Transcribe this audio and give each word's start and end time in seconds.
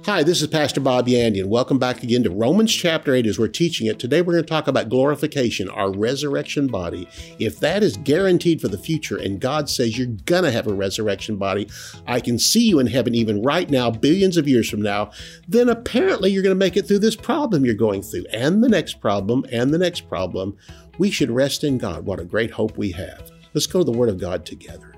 Hi, 0.00 0.24
this 0.24 0.42
is 0.42 0.48
Pastor 0.48 0.80
Bob 0.80 1.06
Yandian, 1.06 1.42
and 1.42 1.50
welcome 1.50 1.78
back 1.78 2.02
again 2.02 2.24
to 2.24 2.30
Romans 2.30 2.74
chapter 2.74 3.14
8 3.14 3.24
as 3.24 3.38
we're 3.38 3.46
teaching 3.46 3.86
it. 3.86 4.00
Today 4.00 4.20
we're 4.20 4.32
going 4.32 4.42
to 4.42 4.48
talk 4.48 4.66
about 4.66 4.88
glorification, 4.88 5.68
our 5.68 5.92
resurrection 5.92 6.66
body. 6.66 7.06
If 7.38 7.60
that 7.60 7.84
is 7.84 7.98
guaranteed 7.98 8.60
for 8.60 8.66
the 8.66 8.78
future 8.78 9.16
and 9.16 9.38
God 9.38 9.68
says 9.68 9.96
you're 9.96 10.08
going 10.24 10.42
to 10.42 10.50
have 10.50 10.66
a 10.66 10.74
resurrection 10.74 11.36
body, 11.36 11.68
I 12.06 12.18
can 12.18 12.36
see 12.38 12.66
you 12.66 12.80
in 12.80 12.88
heaven 12.88 13.14
even 13.14 13.42
right 13.42 13.70
now, 13.70 13.92
billions 13.92 14.36
of 14.36 14.48
years 14.48 14.68
from 14.68 14.82
now, 14.82 15.12
then 15.46 15.68
apparently 15.68 16.32
you're 16.32 16.42
going 16.42 16.56
to 16.56 16.64
make 16.64 16.76
it 16.76 16.88
through 16.88 17.00
this 17.00 17.14
problem 17.14 17.64
you're 17.64 17.74
going 17.74 18.02
through 18.02 18.24
and 18.32 18.64
the 18.64 18.68
next 18.68 19.00
problem 19.00 19.44
and 19.52 19.72
the 19.72 19.78
next 19.78 20.08
problem. 20.08 20.56
We 20.98 21.12
should 21.12 21.30
rest 21.30 21.62
in 21.62 21.78
God. 21.78 22.06
What 22.06 22.18
a 22.18 22.24
great 22.24 22.50
hope 22.50 22.76
we 22.76 22.90
have. 22.92 23.30
Let's 23.54 23.66
go 23.66 23.80
to 23.80 23.84
the 23.84 23.96
Word 23.96 24.08
of 24.08 24.18
God 24.18 24.44
together. 24.44 24.91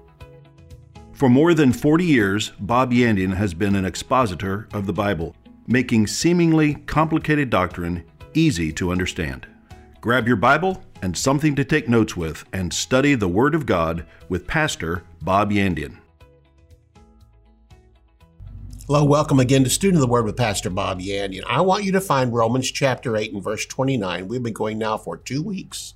For 1.15 1.29
more 1.29 1.55
than 1.55 1.73
40 1.73 2.05
years, 2.05 2.51
Bob 2.59 2.91
Yandian 2.91 3.37
has 3.37 3.55
been 3.55 3.77
an 3.77 3.85
expositor 3.85 4.67
of 4.73 4.87
the 4.87 4.93
Bible, 4.93 5.37
making 5.65 6.09
seemingly 6.09 6.75
complicated 6.75 7.51
doctrine 7.51 8.03
easy 8.35 8.73
to 8.73 8.91
understand. 8.91 9.47
Grab 10.01 10.27
your 10.27 10.37
Bible 10.37 10.83
and 11.03 11.17
something 11.17 11.55
to 11.55 11.65
take 11.65 11.89
notes 11.89 12.17
with 12.17 12.45
and 12.53 12.75
study 12.75 13.15
the 13.15 13.29
Word 13.29 13.55
of 13.55 13.65
God 13.65 14.05
with 14.29 14.49
Pastor 14.49 15.05
Bob 15.23 15.53
Yandian. 15.53 15.99
Hello, 18.89 19.05
welcome 19.05 19.39
again 19.39 19.63
to 19.63 19.71
Student 19.71 20.03
of 20.03 20.09
the 20.09 20.13
Word 20.13 20.25
with 20.25 20.37
Pastor 20.37 20.69
Bob 20.69 20.99
Yandian. 20.99 21.45
I 21.47 21.61
want 21.61 21.85
you 21.85 21.93
to 21.93 22.01
find 22.01 22.35
Romans 22.35 22.73
chapter 22.73 23.17
8 23.17 23.35
and 23.35 23.43
verse 23.43 23.65
29. 23.67 24.27
We've 24.27 24.43
been 24.43 24.53
going 24.53 24.79
now 24.79 24.99
for 24.99 25.17
two 25.17 25.45
weeks 25.45 25.95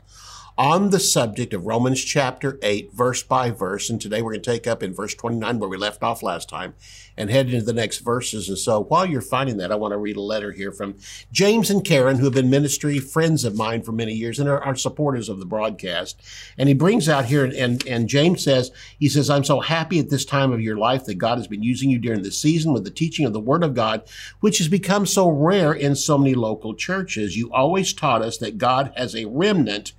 on 0.59 0.91
the 0.91 0.99
subject 0.99 1.55
of 1.55 1.67
Romans 1.67 2.03
chapter 2.03 2.59
8, 2.65 2.93
verse 2.93 3.23
by 3.23 3.53
verse. 3.53 3.89
And 3.89 4.01
today 4.01 4.23
we're 4.23 4.33
going 4.33 4.43
to 4.43 4.51
take 4.51 4.67
up 4.67 4.83
in 4.83 4.93
verse 4.93 5.15
29 5.15 5.61
where 5.61 5.69
we 5.69 5.77
left 5.77 6.03
off 6.03 6.21
last 6.21 6.49
time 6.49 6.75
and 7.17 7.31
head 7.31 7.47
into 7.47 7.65
the 7.65 7.73
next 7.73 7.99
verses. 7.99 8.49
And 8.49 8.59
so 8.59 8.83
while 8.83 9.07
you're 9.07 9.21
finding 9.21 9.59
that, 9.59 9.71
I 9.71 9.77
want 9.77 9.93
to 9.93 9.99
read 9.99 10.17
a 10.17 10.21
letter 10.21 10.51
here 10.51 10.73
from 10.73 10.97
James 11.31 11.71
and 11.71 11.85
Karen, 11.85 12.19
who 12.19 12.25
have 12.25 12.35
been 12.35 12.51
ministry 12.51 12.99
friends 12.99 13.45
of 13.45 13.57
mine 13.57 13.83
for 13.83 13.93
many 13.93 14.13
years 14.13 14.41
and 14.41 14.49
are, 14.49 14.61
are 14.61 14.75
supporters 14.75 15.29
of 15.29 15.39
the 15.39 15.47
broadcast. 15.47 16.21
And 16.59 16.69
he 16.69 16.75
brings 16.75 17.09
out 17.09 17.27
here, 17.27 17.45
and, 17.45 17.55
and, 17.55 17.87
and 17.87 18.09
James 18.09 18.43
says, 18.43 18.73
he 18.99 19.09
says, 19.09 19.31
I'm 19.31 19.45
so 19.45 19.61
happy 19.61 20.01
at 20.01 20.11
this 20.11 20.25
time 20.25 20.51
of 20.51 20.61
your 20.61 20.77
life 20.77 21.05
that 21.05 21.19
God 21.19 21.39
has 21.39 21.47
been 21.47 21.63
using 21.63 21.89
you 21.89 22.01
during 22.01 22.23
this 22.23 22.43
season 22.43 22.73
with 22.73 22.83
the 22.83 22.91
teaching 22.91 23.25
of 23.25 23.33
the 23.33 23.39
Word 23.39 23.63
of 23.63 23.75
God, 23.75 24.03
which 24.41 24.59
has 24.59 24.67
become 24.67 25.07
so 25.07 25.29
rare 25.29 25.73
in 25.73 25.95
so 25.95 26.19
many 26.19 26.35
local 26.35 26.75
churches. 26.75 27.37
You 27.37 27.53
always 27.53 27.93
taught 27.93 28.23
us 28.23 28.39
that 28.39 28.59
God 28.59 28.93
has 28.97 29.15
a 29.15 29.27
remnant 29.27 29.93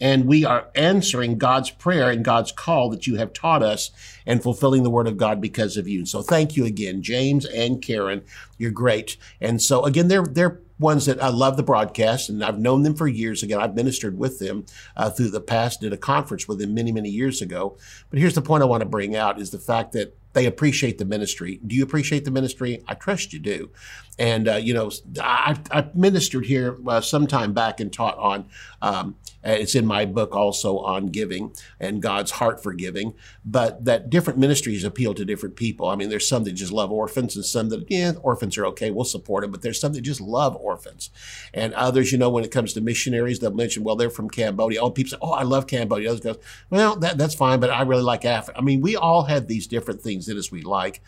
and 0.00 0.26
we 0.26 0.44
are 0.44 0.68
answering 0.74 1.38
God's 1.38 1.70
prayer 1.70 2.10
and 2.10 2.24
God's 2.24 2.52
call 2.52 2.90
that 2.90 3.06
you 3.06 3.16
have 3.16 3.32
taught 3.32 3.62
us 3.62 3.90
and 4.26 4.42
fulfilling 4.42 4.82
the 4.82 4.90
word 4.90 5.06
of 5.06 5.16
God 5.16 5.40
because 5.40 5.76
of 5.76 5.88
you. 5.88 6.04
So 6.04 6.22
thank 6.22 6.56
you 6.56 6.64
again, 6.64 7.02
James 7.02 7.46
and 7.46 7.80
Karen. 7.80 8.22
You're 8.58 8.70
great. 8.70 9.16
And 9.40 9.62
so 9.62 9.84
again, 9.84 10.08
they're, 10.08 10.26
they're 10.26 10.60
ones 10.78 11.06
that 11.06 11.22
I 11.22 11.28
love 11.28 11.56
the 11.56 11.62
broadcast 11.62 12.28
and 12.28 12.44
I've 12.44 12.58
known 12.58 12.82
them 12.82 12.94
for 12.94 13.08
years. 13.08 13.42
Again, 13.42 13.60
I've 13.60 13.74
ministered 13.74 14.18
with 14.18 14.38
them 14.38 14.66
uh, 14.96 15.10
through 15.10 15.30
the 15.30 15.40
past, 15.40 15.80
did 15.80 15.92
a 15.92 15.96
conference 15.96 16.46
with 16.46 16.58
them 16.58 16.74
many, 16.74 16.92
many 16.92 17.08
years 17.08 17.40
ago. 17.40 17.78
But 18.10 18.18
here's 18.18 18.34
the 18.34 18.42
point 18.42 18.62
I 18.62 18.66
want 18.66 18.82
to 18.82 18.88
bring 18.88 19.16
out 19.16 19.40
is 19.40 19.50
the 19.50 19.58
fact 19.58 19.92
that 19.92 20.16
they 20.34 20.44
appreciate 20.44 20.98
the 20.98 21.06
ministry. 21.06 21.60
Do 21.66 21.74
you 21.74 21.82
appreciate 21.82 22.26
the 22.26 22.30
ministry? 22.30 22.82
I 22.86 22.92
trust 22.92 23.32
you 23.32 23.38
do. 23.38 23.70
And, 24.18 24.48
uh, 24.48 24.56
you 24.56 24.72
know, 24.72 24.90
I, 25.20 25.58
I 25.70 25.88
ministered 25.94 26.46
here 26.46 26.78
uh, 26.86 27.00
some 27.00 27.26
time 27.26 27.52
back 27.52 27.80
and 27.80 27.92
taught 27.92 28.16
on, 28.16 28.46
um, 28.80 29.16
it's 29.44 29.74
in 29.74 29.86
my 29.86 30.06
book 30.06 30.34
also 30.34 30.78
on 30.78 31.06
giving 31.06 31.52
and 31.78 32.02
God's 32.02 32.32
heart 32.32 32.60
for 32.62 32.72
giving, 32.72 33.14
but 33.44 33.84
that 33.84 34.10
different 34.10 34.38
ministries 34.38 34.82
appeal 34.82 35.14
to 35.14 35.24
different 35.24 35.54
people. 35.54 35.86
I 35.86 35.94
mean, 35.94 36.08
there's 36.08 36.28
some 36.28 36.44
that 36.44 36.52
just 36.52 36.72
love 36.72 36.90
orphans 36.90 37.36
and 37.36 37.44
some 37.44 37.68
that, 37.68 37.88
yeah, 37.88 38.12
orphans 38.22 38.58
are 38.58 38.66
okay, 38.66 38.90
we'll 38.90 39.04
support 39.04 39.42
them, 39.42 39.52
but 39.52 39.62
there's 39.62 39.78
some 39.78 39.92
that 39.92 40.00
just 40.00 40.20
love 40.20 40.56
orphans. 40.56 41.10
And 41.54 41.74
others, 41.74 42.10
you 42.10 42.18
know, 42.18 42.30
when 42.30 42.42
it 42.42 42.50
comes 42.50 42.72
to 42.72 42.80
missionaries, 42.80 43.38
they'll 43.38 43.52
mention, 43.52 43.84
well, 43.84 43.96
they're 43.96 44.10
from 44.10 44.30
Cambodia. 44.30 44.80
Oh, 44.80 44.90
people 44.90 45.10
say, 45.10 45.18
oh, 45.22 45.32
I 45.32 45.42
love 45.42 45.66
Cambodia. 45.66 46.10
Others 46.10 46.20
go, 46.20 46.36
well, 46.70 46.96
that, 46.96 47.18
that's 47.18 47.34
fine, 47.34 47.60
but 47.60 47.70
I 47.70 47.82
really 47.82 48.02
like 48.02 48.24
Africa. 48.24 48.58
I 48.58 48.62
mean, 48.62 48.80
we 48.80 48.96
all 48.96 49.24
have 49.24 49.46
these 49.46 49.66
different 49.66 50.00
things 50.00 50.26
that 50.26 50.36
we 50.50 50.62
like. 50.62 51.02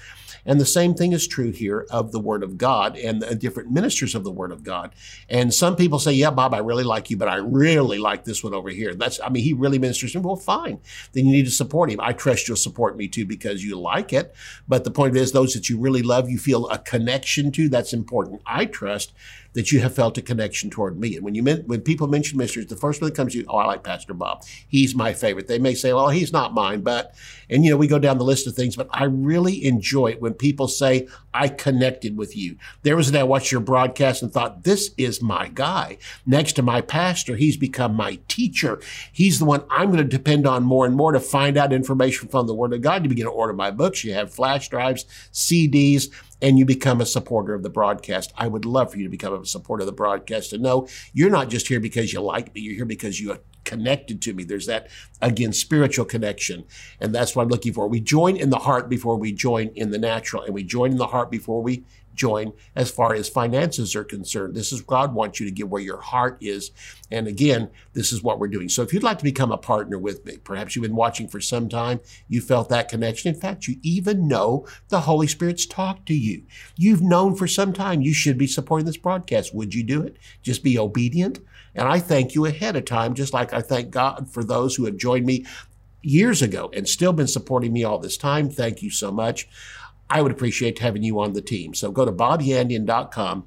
And 0.46 0.60
the 0.60 0.66
same 0.66 0.94
thing 0.94 1.12
is 1.12 1.26
true 1.26 1.50
here 1.50 1.86
of 1.90 2.12
the 2.12 2.20
Word 2.20 2.42
of 2.42 2.56
God 2.56 2.96
and 3.04 3.22
the 3.22 3.34
different 3.34 3.70
ministers 3.70 4.14
of 4.14 4.24
the 4.24 4.30
Word 4.30 4.52
of 4.52 4.62
God. 4.62 4.94
And 5.28 5.52
some 5.52 5.76
people 5.76 5.98
say, 5.98 6.12
yeah, 6.12 6.30
Bob, 6.30 6.54
I 6.54 6.58
really 6.58 6.84
like 6.84 7.10
you, 7.10 7.16
but 7.16 7.28
I 7.28 7.36
really 7.36 7.98
like 7.98 8.24
this 8.24 8.42
one 8.44 8.54
over 8.54 8.70
here. 8.70 8.94
That's, 8.94 9.20
I 9.20 9.28
mean, 9.28 9.42
he 9.42 9.52
really 9.52 9.78
ministers 9.78 10.14
me. 10.14 10.20
Well, 10.20 10.36
fine. 10.36 10.80
Then 11.12 11.26
you 11.26 11.32
need 11.32 11.46
to 11.46 11.50
support 11.50 11.90
him. 11.90 12.00
I 12.00 12.12
trust 12.12 12.48
you'll 12.48 12.56
support 12.56 12.96
me 12.96 13.08
too 13.08 13.26
because 13.26 13.64
you 13.64 13.78
like 13.78 14.12
it. 14.12 14.34
But 14.66 14.84
the 14.84 14.90
point 14.90 15.16
is, 15.16 15.32
those 15.32 15.54
that 15.54 15.68
you 15.68 15.78
really 15.78 16.02
love, 16.02 16.28
you 16.28 16.38
feel 16.38 16.68
a 16.68 16.78
connection 16.78 17.52
to, 17.52 17.68
that's 17.68 17.92
important. 17.92 18.42
I 18.46 18.66
trust 18.66 19.12
that 19.54 19.72
you 19.72 19.80
have 19.80 19.94
felt 19.94 20.18
a 20.18 20.22
connection 20.22 20.70
toward 20.70 20.98
me. 20.98 21.16
And 21.16 21.24
when 21.24 21.34
you 21.34 21.42
when 21.44 21.80
people 21.80 22.06
mention 22.06 22.38
ministers, 22.38 22.66
the 22.66 22.76
first 22.76 23.00
one 23.00 23.10
that 23.10 23.16
comes 23.16 23.32
to 23.32 23.40
you, 23.40 23.46
oh, 23.48 23.56
I 23.56 23.66
like 23.66 23.82
Pastor 23.82 24.14
Bob. 24.14 24.44
He's 24.68 24.94
my 24.94 25.12
favorite. 25.12 25.48
They 25.48 25.58
may 25.58 25.74
say, 25.74 25.92
well, 25.92 26.10
he's 26.10 26.32
not 26.32 26.54
mine, 26.54 26.82
but 26.82 27.14
and 27.50 27.64
you 27.64 27.70
know 27.70 27.76
we 27.76 27.86
go 27.86 27.98
down 27.98 28.18
the 28.18 28.24
list 28.24 28.46
of 28.46 28.54
things. 28.54 28.76
But 28.76 28.88
I 28.90 29.04
really 29.04 29.64
enjoy 29.64 30.08
it 30.08 30.20
when 30.20 30.34
people 30.34 30.68
say 30.68 31.08
I 31.32 31.48
connected 31.48 32.16
with 32.16 32.36
you. 32.36 32.56
There 32.82 32.96
was 32.96 33.08
a 33.08 33.12
day 33.12 33.20
I 33.20 33.24
watched 33.24 33.52
your 33.52 33.60
broadcast 33.60 34.22
and 34.22 34.32
thought, 34.32 34.64
this 34.64 34.90
is 34.96 35.22
my 35.22 35.48
guy. 35.48 35.98
Next 36.26 36.54
to 36.54 36.62
my 36.62 36.80
pastor, 36.80 37.36
he's 37.36 37.56
become 37.56 37.94
my 37.94 38.18
teacher. 38.28 38.80
He's 39.12 39.38
the 39.38 39.44
one 39.44 39.64
I'm 39.70 39.86
going 39.86 39.98
to 39.98 40.04
depend 40.04 40.46
on 40.46 40.62
more 40.62 40.86
and 40.86 40.94
more 40.94 41.12
to 41.12 41.20
find 41.20 41.56
out 41.56 41.72
information 41.72 42.28
from 42.28 42.46
the 42.46 42.54
Word 42.54 42.72
of 42.72 42.82
God. 42.82 43.02
You 43.02 43.08
begin 43.08 43.26
to 43.26 43.30
order 43.30 43.52
my 43.52 43.70
books. 43.70 44.04
You 44.04 44.14
have 44.14 44.32
flash 44.32 44.68
drives, 44.68 45.04
CDs 45.32 46.10
and 46.40 46.58
you 46.58 46.64
become 46.64 47.00
a 47.00 47.06
supporter 47.06 47.54
of 47.54 47.62
the 47.62 47.70
broadcast. 47.70 48.32
I 48.36 48.48
would 48.48 48.64
love 48.64 48.92
for 48.92 48.98
you 48.98 49.04
to 49.04 49.10
become 49.10 49.34
a 49.34 49.46
supporter 49.46 49.82
of 49.82 49.86
the 49.86 49.92
broadcast 49.92 50.52
and 50.52 50.62
know 50.62 50.88
you're 51.12 51.30
not 51.30 51.48
just 51.48 51.68
here 51.68 51.80
because 51.80 52.12
you 52.12 52.20
like 52.20 52.54
me, 52.54 52.60
you're 52.60 52.74
here 52.74 52.84
because 52.84 53.20
you 53.20 53.32
are 53.32 53.40
connected 53.64 54.22
to 54.22 54.32
me. 54.32 54.44
There's 54.44 54.66
that, 54.66 54.88
again, 55.20 55.52
spiritual 55.52 56.06
connection. 56.06 56.64
And 57.00 57.14
that's 57.14 57.36
what 57.36 57.42
I'm 57.42 57.48
looking 57.48 57.72
for. 57.72 57.86
We 57.86 58.00
join 58.00 58.36
in 58.36 58.50
the 58.50 58.58
heart 58.58 58.88
before 58.88 59.16
we 59.16 59.32
join 59.32 59.68
in 59.74 59.90
the 59.90 59.98
natural, 59.98 60.42
and 60.42 60.54
we 60.54 60.64
join 60.64 60.92
in 60.92 60.96
the 60.96 61.08
heart 61.08 61.30
before 61.30 61.62
we 61.62 61.84
join 62.18 62.52
as 62.76 62.90
far 62.90 63.14
as 63.14 63.28
finances 63.28 63.96
are 63.96 64.04
concerned. 64.04 64.54
This 64.54 64.72
is 64.72 64.82
God 64.82 65.14
wants 65.14 65.40
you 65.40 65.46
to 65.46 65.52
give 65.52 65.70
where 65.70 65.80
your 65.80 66.00
heart 66.00 66.36
is. 66.40 66.72
And 67.10 67.26
again, 67.26 67.70
this 67.94 68.12
is 68.12 68.22
what 68.22 68.38
we're 68.38 68.48
doing. 68.48 68.68
So 68.68 68.82
if 68.82 68.92
you'd 68.92 69.02
like 69.02 69.18
to 69.18 69.24
become 69.24 69.52
a 69.52 69.56
partner 69.56 69.98
with 69.98 70.26
me, 70.26 70.36
perhaps 70.36 70.76
you've 70.76 70.82
been 70.82 70.96
watching 70.96 71.28
for 71.28 71.40
some 71.40 71.68
time, 71.68 72.00
you 72.28 72.40
felt 72.40 72.68
that 72.68 72.88
connection. 72.88 73.32
In 73.34 73.40
fact, 73.40 73.66
you 73.66 73.76
even 73.82 74.28
know 74.28 74.66
the 74.88 75.00
Holy 75.00 75.26
Spirit's 75.26 75.64
talked 75.64 76.06
to 76.06 76.14
you. 76.14 76.42
You've 76.76 77.02
known 77.02 77.34
for 77.34 77.46
some 77.46 77.72
time 77.72 78.02
you 78.02 78.12
should 78.12 78.36
be 78.36 78.46
supporting 78.46 78.86
this 78.86 78.96
broadcast. 78.96 79.54
Would 79.54 79.74
you 79.74 79.84
do 79.84 80.02
it? 80.02 80.16
Just 80.42 80.62
be 80.62 80.78
obedient. 80.78 81.38
And 81.74 81.86
I 81.86 82.00
thank 82.00 82.34
you 82.34 82.44
ahead 82.44 82.76
of 82.76 82.84
time, 82.84 83.14
just 83.14 83.32
like 83.32 83.52
I 83.52 83.62
thank 83.62 83.90
God 83.90 84.28
for 84.30 84.42
those 84.42 84.74
who 84.74 84.84
have 84.86 84.96
joined 84.96 85.24
me 85.24 85.46
years 86.02 86.42
ago 86.42 86.70
and 86.72 86.88
still 86.88 87.12
been 87.12 87.28
supporting 87.28 87.72
me 87.72 87.84
all 87.84 87.98
this 87.98 88.16
time. 88.16 88.50
Thank 88.50 88.82
you 88.82 88.90
so 88.90 89.12
much. 89.12 89.48
I 90.10 90.22
would 90.22 90.32
appreciate 90.32 90.78
having 90.78 91.02
you 91.02 91.20
on 91.20 91.32
the 91.32 91.42
team. 91.42 91.74
So 91.74 91.90
go 91.90 92.04
to 92.04 92.12
bobyandian.com. 92.12 93.46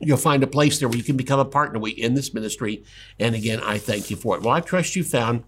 You'll 0.00 0.16
find 0.16 0.42
a 0.42 0.46
place 0.46 0.78
there 0.78 0.88
where 0.88 0.98
you 0.98 1.04
can 1.04 1.16
become 1.16 1.40
a 1.40 1.44
partner 1.44 1.80
in 1.88 2.14
this 2.14 2.32
ministry. 2.34 2.84
And 3.18 3.34
again, 3.34 3.60
I 3.60 3.78
thank 3.78 4.10
you 4.10 4.16
for 4.16 4.36
it. 4.36 4.42
Well, 4.42 4.54
I 4.54 4.60
trust 4.60 4.96
you 4.96 5.02
found 5.02 5.44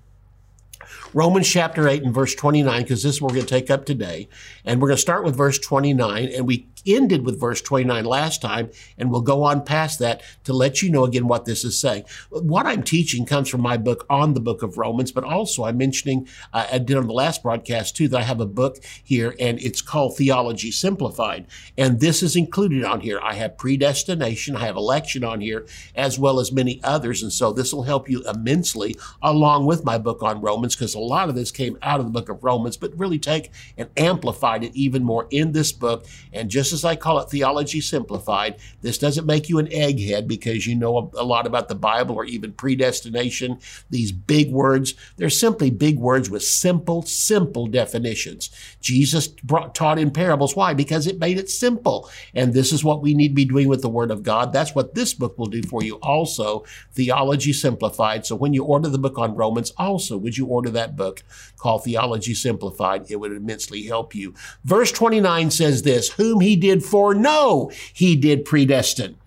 Romans 1.13 1.49
chapter 1.49 1.89
8 1.89 2.03
and 2.03 2.15
verse 2.15 2.35
29, 2.35 2.83
because 2.83 3.03
this 3.03 3.17
is 3.17 3.23
what 3.23 3.31
we're 3.33 3.37
going 3.37 3.47
to 3.47 3.55
take 3.55 3.71
up 3.71 3.85
today. 3.85 4.29
And 4.65 4.81
we're 4.81 4.89
going 4.89 4.97
to 4.97 5.03
start 5.03 5.25
with 5.25 5.37
verse 5.37 5.59
29. 5.59 6.29
And 6.29 6.47
we 6.47 6.69
ended 6.87 7.25
with 7.25 7.41
verse 7.41 7.61
29 7.61 8.05
last 8.05 8.43
time, 8.43 8.71
and 8.99 9.11
we'll 9.11 9.21
go 9.21 9.43
on 9.43 9.65
past 9.65 9.99
that 9.99 10.23
to 10.45 10.53
let 10.53 10.83
you 10.83 10.91
know 10.91 11.05
again 11.05 11.29
what 11.29 11.45
this 11.45 11.65
is 11.65 11.81
saying. 11.81 12.05
What 12.31 12.67
I'm 12.67 12.83
teaching 12.83 13.27
comes 13.27 13.49
from 13.49 13.61
my 13.61 13.77
book 13.77 14.07
on 14.09 14.35
the 14.35 14.41
book 14.41 14.63
of 14.63 14.79
Romans, 14.79 15.13
but 15.13 15.25
also 15.25 15.65
I'm 15.65 15.79
mentioning, 15.79 16.29
uh, 16.53 16.67
I 16.73 16.79
did 16.79 16.97
on 16.97 17.07
the 17.07 17.13
last 17.13 17.43
broadcast 17.43 17.97
too, 17.97 18.09
that 18.09 18.21
I 18.21 18.23
have 18.23 18.41
a 18.41 18.47
book 18.47 18.79
here, 19.03 19.35
and 19.39 19.61
it's 19.61 19.83
called 19.83 20.17
Theology 20.17 20.71
Simplified. 20.71 21.47
And 21.77 22.01
this 22.01 22.23
is 22.23 22.37
included 22.37 22.85
on 22.85 23.01
here. 23.01 23.21
I 23.22 23.34
have 23.34 23.59
predestination, 23.59 24.57
I 24.57 24.66
have 24.66 24.77
election 24.77 25.25
on 25.25 25.41
here, 25.41 25.66
as 25.95 26.19
well 26.19 26.41
as 26.41 26.53
many 26.53 26.81
others. 26.83 27.22
And 27.22 27.33
so 27.33 27.53
this 27.53 27.72
will 27.72 27.83
help 27.83 28.09
you 28.09 28.22
immensely 28.28 28.97
along 29.22 29.66
with 29.66 29.84
my 29.84 29.99
book 29.99 30.22
on 30.22 30.41
Romans, 30.41 30.75
because 30.75 30.95
a 30.95 31.01
lot 31.01 31.28
of 31.28 31.34
this 31.34 31.51
came 31.51 31.78
out 31.83 32.01
of 32.01 32.07
the 32.07 32.13
book 32.13 32.28
of 32.28 32.43
Romans, 32.45 32.77
but 32.77 32.97
really 32.99 33.19
take 33.19 33.51
and 33.77 33.89
amplified 33.97 34.65
it 34.65 34.75
even 34.75 35.04
more 35.04 35.27
in 35.31 35.53
this 35.53 35.72
book 35.72 36.07
and 36.33 36.51
just 36.51 36.70
just 36.71 36.84
as 36.84 36.89
I 36.89 36.95
call 36.95 37.19
it 37.19 37.28
theology 37.28 37.81
simplified, 37.81 38.57
this 38.81 38.97
doesn't 38.97 39.27
make 39.27 39.49
you 39.49 39.59
an 39.59 39.67
egghead 39.67 40.28
because 40.28 40.67
you 40.67 40.77
know 40.77 41.11
a 41.17 41.25
lot 41.25 41.47
about 41.47 41.69
the 41.69 41.75
Bible 41.75 42.15
or 42.15 42.25
even 42.25 42.53
predestination. 42.53 43.59
These 43.91 44.13
big 44.13 44.53
words, 44.53 44.95
they're 45.17 45.31
simply 45.31 45.71
big 45.71 45.99
words 45.99 46.31
with 46.31 46.45
simple, 46.45 47.03
simple 47.03 47.67
definitions. 47.67 48.51
Jesus 48.81 49.27
brought, 49.27 49.75
taught 49.75 49.99
in 49.99 50.13
parables. 50.13 50.55
Why? 50.55 50.72
Because 50.72 51.09
it 51.09 51.19
made 51.19 51.39
it 51.39 51.51
simple. 51.51 52.09
And 52.34 52.55
this 52.55 52.73
is 52.73 52.84
what 52.84 53.03
we 53.03 53.15
need 53.15 53.28
to 53.28 53.34
be 53.34 53.45
doing 53.45 53.66
with 53.66 53.83
the 53.83 53.89
Word 53.89 54.13
of 54.13 54.23
God. 54.23 54.53
That's 54.53 54.75
what 54.75 54.95
this 54.95 55.13
book 55.13 55.37
will 55.39 55.47
do 55.47 55.63
for 55.63 55.83
you 55.83 55.97
also, 55.97 56.65
Theology 56.93 57.53
Simplified. 57.53 58.27
So 58.27 58.37
when 58.37 58.55
you 58.55 58.65
order 58.65 58.89
the 58.89 58.99
book 58.99 59.19
on 59.19 59.34
Romans, 59.34 59.73
also 59.77 60.16
would 60.16 60.39
you 60.39 60.47
order 60.47 60.71
that 60.71 60.95
book 60.95 61.25
called 61.57 61.83
Theology 61.84 62.34
Simplified? 62.34 63.11
It 63.11 63.16
would 63.16 63.33
immensely 63.33 63.83
help 63.83 64.15
you. 64.15 64.34
Verse 64.65 64.93
29 64.93 65.51
says 65.51 65.83
this, 65.83 66.11
whom 66.11 66.41
he 66.41 66.59
did 66.60 66.84
foreknow, 66.84 67.71
he 67.92 68.15
did 68.15 68.45
predestine 68.45 69.20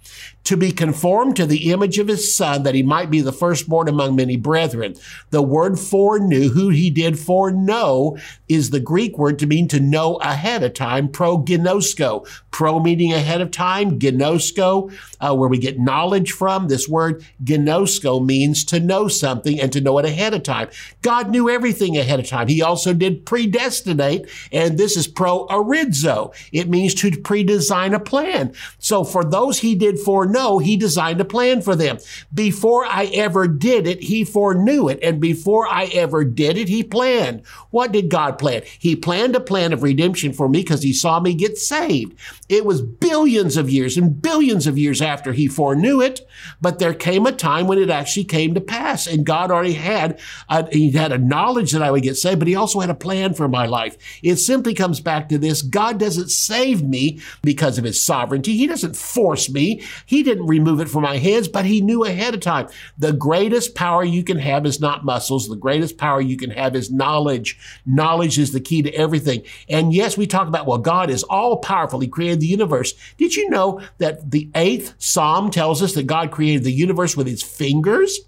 to 0.43 0.57
be 0.57 0.71
conformed 0.71 1.35
to 1.37 1.45
the 1.45 1.71
image 1.71 1.99
of 1.99 2.07
his 2.07 2.35
son, 2.35 2.63
that 2.63 2.75
he 2.75 2.83
might 2.83 3.09
be 3.09 3.21
the 3.21 3.31
firstborn 3.31 3.87
among 3.87 4.15
many 4.15 4.35
brethren. 4.35 4.95
The 5.29 5.41
word 5.41 5.79
foreknew, 5.79 6.49
who 6.49 6.69
he 6.69 6.89
did 6.89 7.17
foreknow, 7.17 8.17
is 8.49 8.69
the 8.69 8.79
Greek 8.79 9.17
word 9.17 9.39
to 9.39 9.47
mean 9.47 9.67
to 9.69 9.79
know 9.79 10.15
ahead 10.17 10.63
of 10.63 10.73
time, 10.73 11.07
proginosko. 11.07 12.27
Pro 12.51 12.79
meaning 12.79 13.13
ahead 13.13 13.41
of 13.41 13.51
time, 13.51 13.97
ginosko, 13.99 14.93
uh, 15.19 15.35
where 15.35 15.49
we 15.49 15.57
get 15.57 15.79
knowledge 15.79 16.31
from. 16.31 16.67
This 16.67 16.87
word 16.87 17.25
ginosko 17.43 18.23
means 18.23 18.63
to 18.65 18.79
know 18.79 19.07
something 19.07 19.59
and 19.59 19.71
to 19.71 19.81
know 19.81 19.97
it 19.97 20.05
ahead 20.05 20.33
of 20.33 20.43
time. 20.43 20.69
God 21.01 21.29
knew 21.29 21.49
everything 21.49 21.97
ahead 21.97 22.19
of 22.19 22.27
time. 22.27 22.47
He 22.47 22.61
also 22.61 22.93
did 22.93 23.25
predestinate, 23.25 24.29
and 24.51 24.77
this 24.77 24.97
is 24.97 25.07
pro 25.07 25.47
orizo. 25.47 26.33
It 26.51 26.69
means 26.69 26.93
to 26.95 27.11
pre-design 27.21 27.93
a 27.93 27.99
plan. 27.99 28.53
So 28.79 29.03
for 29.03 29.23
those 29.23 29.59
he 29.59 29.73
did 29.73 29.97
foreknow, 29.99 30.32
he 30.59 30.77
designed 30.77 31.21
a 31.21 31.25
plan 31.25 31.61
for 31.61 31.75
them. 31.75 31.97
Before 32.33 32.85
I 32.85 33.05
ever 33.05 33.47
did 33.47 33.87
it, 33.87 34.01
he 34.01 34.23
foreknew 34.23 34.89
it. 34.89 34.99
And 35.01 35.19
before 35.19 35.67
I 35.67 35.85
ever 35.85 36.23
did 36.23 36.57
it, 36.57 36.67
he 36.67 36.83
planned. 36.83 37.45
What 37.69 37.91
did 37.91 38.09
God 38.09 38.37
plan? 38.37 38.63
He 38.79 38.95
planned 38.95 39.35
a 39.35 39.39
plan 39.39 39.73
of 39.73 39.83
redemption 39.83 40.33
for 40.33 40.49
me 40.49 40.59
because 40.59 40.83
he 40.83 40.93
saw 40.93 41.19
me 41.19 41.33
get 41.33 41.57
saved. 41.57 42.17
It 42.49 42.65
was 42.65 42.81
billions 42.81 43.57
of 43.57 43.69
years 43.69 43.97
and 43.97 44.21
billions 44.21 44.67
of 44.67 44.77
years 44.77 45.01
after 45.01 45.33
he 45.33 45.47
foreknew 45.47 46.01
it, 46.01 46.21
but 46.61 46.79
there 46.79 46.93
came 46.93 47.25
a 47.25 47.31
time 47.31 47.67
when 47.67 47.79
it 47.79 47.89
actually 47.89 48.25
came 48.25 48.53
to 48.53 48.61
pass. 48.61 49.07
And 49.07 49.25
God 49.25 49.51
already 49.51 49.73
had, 49.73 50.19
a, 50.49 50.67
he 50.71 50.91
had 50.91 51.11
a 51.11 51.17
knowledge 51.17 51.71
that 51.71 51.81
I 51.81 51.91
would 51.91 52.03
get 52.03 52.17
saved, 52.17 52.39
but 52.39 52.47
he 52.47 52.55
also 52.55 52.79
had 52.79 52.89
a 52.89 52.95
plan 52.95 53.33
for 53.33 53.47
my 53.47 53.65
life. 53.65 53.97
It 54.23 54.37
simply 54.37 54.73
comes 54.73 54.99
back 54.99 55.29
to 55.29 55.37
this. 55.37 55.61
God 55.61 55.99
doesn't 55.99 56.29
save 56.29 56.83
me 56.83 57.19
because 57.41 57.77
of 57.77 57.83
his 57.83 58.03
sovereignty. 58.03 58.57
He 58.57 58.67
doesn't 58.67 58.95
force 58.95 59.49
me. 59.49 59.83
He 60.05 60.22
didn't 60.23 60.47
remove 60.47 60.79
it 60.79 60.89
from 60.89 61.03
my 61.03 61.17
hands, 61.17 61.47
but 61.47 61.65
he 61.65 61.81
knew 61.81 62.03
ahead 62.03 62.33
of 62.33 62.39
time. 62.39 62.67
The 62.97 63.13
greatest 63.13 63.75
power 63.75 64.03
you 64.03 64.23
can 64.23 64.39
have 64.39 64.65
is 64.65 64.79
not 64.79 65.05
muscles. 65.05 65.47
The 65.47 65.55
greatest 65.55 65.97
power 65.97 66.21
you 66.21 66.37
can 66.37 66.49
have 66.49 66.75
is 66.75 66.91
knowledge. 66.91 67.57
Knowledge 67.85 68.39
is 68.39 68.51
the 68.51 68.59
key 68.59 68.81
to 68.81 68.93
everything. 68.93 69.43
And 69.69 69.93
yes, 69.93 70.17
we 70.17 70.27
talk 70.27 70.47
about, 70.47 70.65
well, 70.65 70.77
God 70.77 71.09
is 71.09 71.23
all 71.23 71.57
powerful. 71.57 71.99
He 71.99 72.07
created 72.07 72.39
the 72.39 72.47
universe. 72.47 72.93
Did 73.17 73.35
you 73.35 73.49
know 73.49 73.81
that 73.99 74.31
the 74.31 74.49
eighth 74.55 74.95
Psalm 74.97 75.51
tells 75.51 75.81
us 75.81 75.93
that 75.93 76.07
God 76.07 76.31
created 76.31 76.63
the 76.63 76.71
universe 76.71 77.15
with 77.15 77.27
his 77.27 77.43
fingers? 77.43 78.19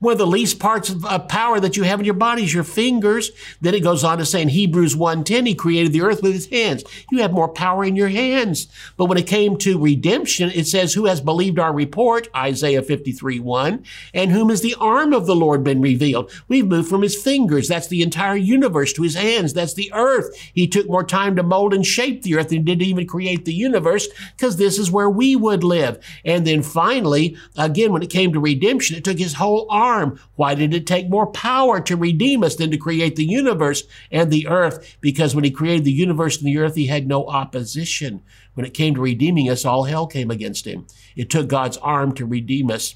One 0.00 0.12
of 0.12 0.18
the 0.18 0.26
least 0.26 0.58
parts 0.58 0.88
of 0.88 1.04
uh, 1.04 1.18
power 1.18 1.60
that 1.60 1.76
you 1.76 1.82
have 1.82 1.98
in 1.98 2.06
your 2.06 2.14
body 2.14 2.42
is 2.42 2.54
your 2.54 2.64
fingers. 2.64 3.32
Then 3.60 3.74
it 3.74 3.82
goes 3.82 4.02
on 4.02 4.16
to 4.16 4.24
say 4.24 4.40
in 4.40 4.48
Hebrews 4.48 4.96
1.10, 4.96 5.46
he 5.46 5.54
created 5.54 5.92
the 5.92 6.00
earth 6.00 6.22
with 6.22 6.32
his 6.32 6.46
hands. 6.46 6.84
You 7.10 7.20
have 7.20 7.34
more 7.34 7.48
power 7.48 7.84
in 7.84 7.96
your 7.96 8.08
hands. 8.08 8.68
But 8.96 9.10
when 9.10 9.18
it 9.18 9.26
came 9.26 9.58
to 9.58 9.78
redemption, 9.78 10.52
it 10.54 10.66
says, 10.66 10.94
who 10.94 11.04
has 11.04 11.20
believed 11.20 11.58
our 11.58 11.74
report, 11.74 12.28
Isaiah 12.34 12.80
53.1, 12.80 13.84
and 14.14 14.30
whom 14.30 14.48
has 14.48 14.62
the 14.62 14.74
arm 14.80 15.12
of 15.12 15.26
the 15.26 15.36
Lord 15.36 15.62
been 15.62 15.82
revealed? 15.82 16.32
We've 16.48 16.66
moved 16.66 16.88
from 16.88 17.02
his 17.02 17.22
fingers. 17.22 17.68
That's 17.68 17.88
the 17.88 18.00
entire 18.00 18.36
universe 18.36 18.94
to 18.94 19.02
his 19.02 19.16
hands. 19.16 19.52
That's 19.52 19.74
the 19.74 19.92
earth. 19.92 20.34
He 20.54 20.66
took 20.66 20.88
more 20.88 21.04
time 21.04 21.36
to 21.36 21.42
mold 21.42 21.74
and 21.74 21.84
shape 21.84 22.22
the 22.22 22.36
earth 22.36 22.48
than 22.48 22.60
he 22.60 22.64
did 22.64 22.80
even 22.80 23.06
create 23.06 23.44
the 23.44 23.52
universe 23.52 24.08
because 24.34 24.56
this 24.56 24.78
is 24.78 24.90
where 24.90 25.10
we 25.10 25.36
would 25.36 25.62
live. 25.62 26.02
And 26.24 26.46
then 26.46 26.62
finally, 26.62 27.36
again, 27.58 27.92
when 27.92 28.02
it 28.02 28.08
came 28.08 28.32
to 28.32 28.40
redemption, 28.40 28.96
it 28.96 29.04
took 29.04 29.18
his 29.18 29.34
whole 29.34 29.66
arm 29.68 29.89
harm? 29.90 30.20
Why 30.36 30.54
did 30.54 30.72
it 30.72 30.86
take 30.86 31.08
more 31.08 31.26
power 31.26 31.80
to 31.80 31.96
redeem 31.96 32.44
us 32.44 32.56
than 32.56 32.70
to 32.70 32.76
create 32.76 33.16
the 33.16 33.24
universe 33.24 33.82
and 34.10 34.30
the 34.30 34.46
earth? 34.46 34.96
Because 35.00 35.34
when 35.34 35.44
he 35.44 35.50
created 35.50 35.84
the 35.84 35.92
universe 35.92 36.38
and 36.38 36.46
the 36.46 36.58
earth, 36.58 36.76
he 36.76 36.86
had 36.86 37.06
no 37.08 37.26
opposition. 37.26 38.22
When 38.54 38.66
it 38.66 38.74
came 38.74 38.94
to 38.94 39.00
redeeming 39.00 39.48
us, 39.48 39.64
all 39.64 39.84
hell 39.84 40.06
came 40.06 40.30
against 40.30 40.66
him. 40.66 40.86
It 41.16 41.28
took 41.28 41.48
God's 41.48 41.76
arm 41.78 42.14
to 42.14 42.26
redeem 42.26 42.70
us 42.70 42.94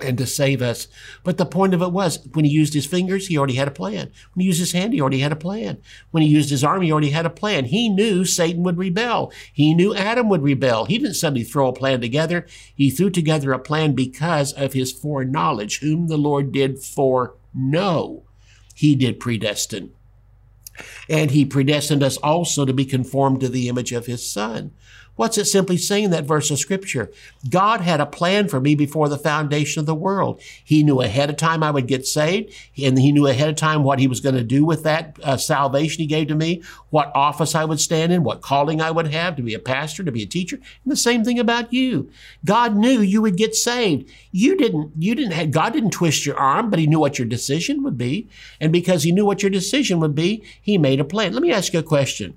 and 0.00 0.18
to 0.18 0.26
save 0.26 0.60
us. 0.60 0.88
But 1.24 1.38
the 1.38 1.46
point 1.46 1.72
of 1.72 1.80
it 1.80 1.92
was 1.92 2.18
when 2.32 2.44
he 2.44 2.50
used 2.50 2.74
his 2.74 2.86
fingers, 2.86 3.26
he 3.26 3.38
already 3.38 3.54
had 3.54 3.68
a 3.68 3.72
plan. 3.72 4.10
When 4.34 4.42
he 4.42 4.46
used 4.46 4.60
his 4.60 4.72
hand, 4.72 4.92
he 4.92 5.00
already 5.00 5.20
had 5.20 5.32
a 5.32 5.36
plan. 5.36 5.78
When 6.10 6.22
he 6.22 6.28
used 6.28 6.50
his 6.50 6.62
arm, 6.62 6.82
he 6.82 6.92
already 6.92 7.10
had 7.10 7.26
a 7.26 7.30
plan. 7.30 7.66
He 7.66 7.88
knew 7.88 8.24
Satan 8.24 8.62
would 8.64 8.76
rebel. 8.76 9.32
He 9.52 9.74
knew 9.74 9.94
Adam 9.94 10.28
would 10.28 10.42
rebel. 10.42 10.84
He 10.84 10.98
didn't 10.98 11.14
suddenly 11.14 11.44
throw 11.44 11.68
a 11.68 11.72
plan 11.72 12.00
together. 12.00 12.46
He 12.74 12.90
threw 12.90 13.10
together 13.10 13.52
a 13.52 13.58
plan 13.58 13.94
because 13.94 14.52
of 14.52 14.74
his 14.74 14.92
foreknowledge, 14.92 15.80
whom 15.80 16.08
the 16.08 16.18
Lord 16.18 16.52
did 16.52 16.78
foreknow. 16.78 18.22
He 18.74 18.94
did 18.94 19.18
predestine. 19.18 19.92
And 21.08 21.30
he 21.30 21.46
predestined 21.46 22.02
us 22.02 22.18
also 22.18 22.66
to 22.66 22.74
be 22.74 22.84
conformed 22.84 23.40
to 23.40 23.48
the 23.48 23.68
image 23.68 23.92
of 23.92 24.04
his 24.04 24.30
son. 24.30 24.72
What's 25.16 25.38
it 25.38 25.46
simply 25.46 25.78
saying 25.78 26.10
that 26.10 26.24
verse 26.24 26.50
of 26.50 26.58
scripture? 26.58 27.10
God 27.48 27.80
had 27.80 28.00
a 28.00 28.06
plan 28.06 28.48
for 28.48 28.60
me 28.60 28.74
before 28.74 29.08
the 29.08 29.18
foundation 29.18 29.80
of 29.80 29.86
the 29.86 29.94
world. 29.94 30.40
He 30.62 30.82
knew 30.82 31.00
ahead 31.00 31.30
of 31.30 31.36
time 31.36 31.62
I 31.62 31.70
would 31.70 31.86
get 31.86 32.06
saved, 32.06 32.52
and 32.80 32.98
he 32.98 33.12
knew 33.12 33.26
ahead 33.26 33.48
of 33.48 33.56
time 33.56 33.82
what 33.82 33.98
he 33.98 34.06
was 34.06 34.20
going 34.20 34.34
to 34.34 34.44
do 34.44 34.64
with 34.64 34.82
that 34.84 35.18
uh, 35.22 35.36
salvation 35.38 36.02
he 36.02 36.06
gave 36.06 36.28
to 36.28 36.34
me, 36.34 36.62
what 36.90 37.10
office 37.14 37.54
I 37.54 37.64
would 37.64 37.80
stand 37.80 38.12
in, 38.12 38.24
what 38.24 38.42
calling 38.42 38.80
I 38.80 38.90
would 38.90 39.08
have 39.08 39.36
to 39.36 39.42
be 39.42 39.54
a 39.54 39.58
pastor, 39.58 40.04
to 40.04 40.12
be 40.12 40.22
a 40.22 40.26
teacher. 40.26 40.56
And 40.56 40.92
the 40.92 40.96
same 40.96 41.24
thing 41.24 41.38
about 41.38 41.72
you. 41.72 42.10
God 42.44 42.76
knew 42.76 43.00
you 43.00 43.22
would 43.22 43.36
get 43.36 43.54
saved. 43.54 44.10
You 44.32 44.56
didn't, 44.56 44.92
you 44.98 45.14
didn't 45.14 45.32
have, 45.32 45.50
God 45.50 45.72
didn't 45.72 45.90
twist 45.90 46.26
your 46.26 46.36
arm, 46.36 46.68
but 46.68 46.78
he 46.78 46.86
knew 46.86 47.00
what 47.00 47.18
your 47.18 47.26
decision 47.26 47.82
would 47.82 47.96
be. 47.96 48.28
And 48.60 48.70
because 48.70 49.02
he 49.02 49.12
knew 49.12 49.24
what 49.24 49.42
your 49.42 49.50
decision 49.50 49.98
would 50.00 50.14
be, 50.14 50.44
he 50.60 50.76
made 50.76 51.00
a 51.00 51.04
plan. 51.04 51.32
Let 51.32 51.42
me 51.42 51.52
ask 51.52 51.72
you 51.72 51.80
a 51.80 51.82
question. 51.82 52.36